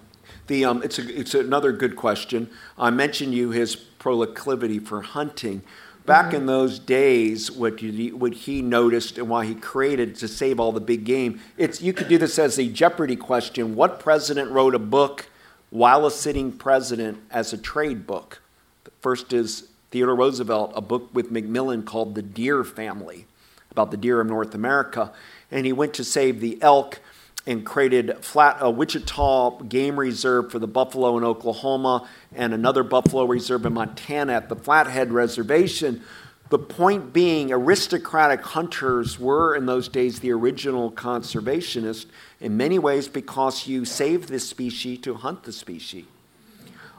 [0.46, 2.50] the um, it's a, it's another good question.
[2.78, 5.62] I mentioned you his proclivity for hunting.
[6.06, 6.36] Back mm-hmm.
[6.36, 10.72] in those days, what he, what he noticed and why he created to save all
[10.72, 13.74] the big game, it's you could do this as a Jeopardy question.
[13.74, 15.26] What president wrote a book
[15.70, 18.42] while a sitting president as a trade book?
[18.84, 23.26] The first is Theodore Roosevelt, a book with Macmillan called The Deer Family,
[23.70, 25.12] about the deer of North America.
[25.50, 27.00] And he went to save the elk
[27.46, 33.24] and created flat a Wichita game reserve for the buffalo in Oklahoma and another buffalo
[33.24, 36.02] reserve in Montana at the Flathead Reservation.
[36.50, 42.06] The point being, aristocratic hunters were in those days the original conservationists
[42.40, 46.04] in many ways because you saved the species to hunt the species.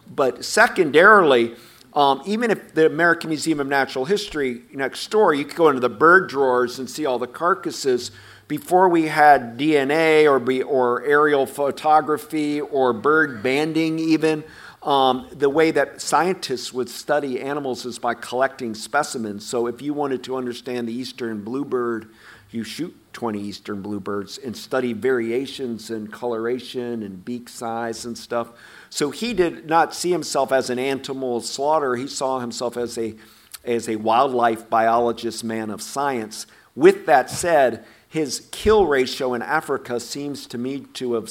[0.08, 1.56] But secondarily,
[1.94, 5.80] um, even if the American Museum of Natural History next door, you could go into
[5.80, 8.12] the bird drawers and see all the carcasses
[8.48, 14.44] before we had DNA or, be, or aerial photography or bird banding, even,
[14.84, 19.44] um, the way that scientists would study animals is by collecting specimens.
[19.44, 22.08] So if you wanted to understand the eastern bluebird,
[22.52, 28.52] you shoot 20 eastern bluebirds and study variations in coloration and beak size and stuff.
[28.92, 33.16] So he did not see himself as an animal slaughterer, he saw himself as a,
[33.64, 36.46] as a wildlife biologist, man of science.
[36.76, 37.86] With that said,
[38.16, 41.30] his kill ratio in Africa seems to me to have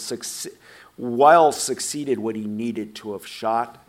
[0.98, 3.82] well succeeded what he needed to have shot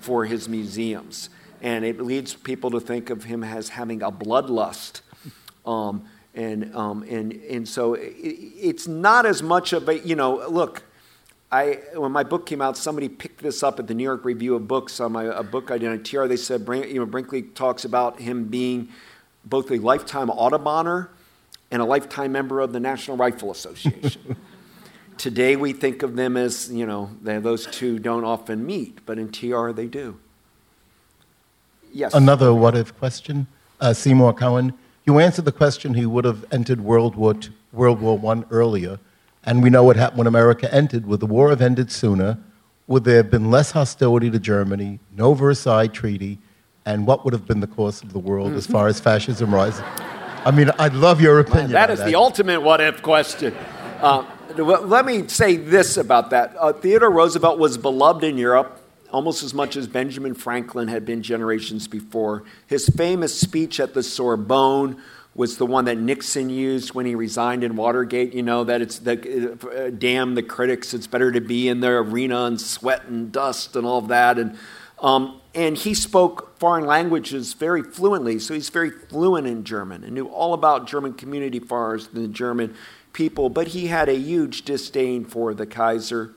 [0.00, 1.30] for his museums.
[1.62, 5.00] And it leads people to think of him as having a bloodlust.
[5.64, 10.46] Um, and, um, and, and so it, it's not as much of a, you know,
[10.46, 10.82] look,
[11.50, 14.56] I, when my book came out, somebody picked this up at the New York Review
[14.56, 16.26] of Books on my, a book I did on TR.
[16.26, 18.90] They said, you know, Brinkley talks about him being
[19.42, 21.08] both a lifetime Audubonner
[21.72, 24.36] and a lifetime member of the National Rifle Association.
[25.18, 29.32] Today we think of them as, you know, those two don't often meet, but in
[29.32, 30.20] TR they do.
[31.90, 32.14] Yes.
[32.14, 33.46] Another what if question.
[33.80, 34.74] Uh, Seymour Cohen,
[35.06, 38.98] you answered the question he would have entered World War, II, World War I earlier.
[39.44, 41.06] And we know what happened when America entered.
[41.06, 42.38] Would the war have ended sooner?
[42.86, 46.38] Would there have been less hostility to Germany, no Versailles Treaty,
[46.84, 49.84] and what would have been the course of the world as far as fascism rising?
[50.44, 51.72] I mean, I'd love your opinion.
[51.72, 52.06] that is that.
[52.06, 53.54] the ultimate what if question.
[54.00, 54.24] Uh,
[54.56, 56.54] let me say this about that.
[56.58, 58.82] Uh, Theodore Roosevelt was beloved in Europe
[59.12, 62.44] almost as much as Benjamin Franklin had been generations before.
[62.66, 65.00] His famous speech at the Sorbonne
[65.34, 68.34] was the one that Nixon used when he resigned in Watergate.
[68.34, 71.88] You know, that it's the uh, damn the critics, it's better to be in the
[71.88, 74.38] arena and sweat and dust and all of that.
[74.38, 74.58] And,
[74.98, 80.14] um, and he spoke foreign languages very fluently, so he's very fluent in German and
[80.14, 82.74] knew all about German community fars and the German
[83.12, 83.48] people.
[83.48, 86.34] But he had a huge disdain for the Kaiser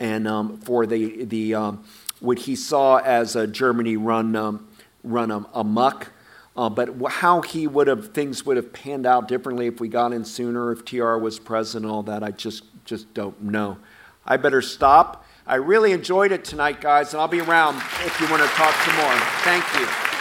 [0.00, 1.84] and um, for the, the um,
[2.20, 4.66] what he saw as a Germany run, um,
[5.02, 6.10] run amok.
[6.56, 10.12] Uh, but how he would have things would have panned out differently if we got
[10.12, 13.78] in sooner, if TR was president, all that, I just just don't know.
[14.24, 15.23] I better stop.
[15.46, 18.74] I really enjoyed it tonight, guys, and I'll be around if you want to talk
[18.76, 19.14] some more.
[19.44, 20.13] Thank you.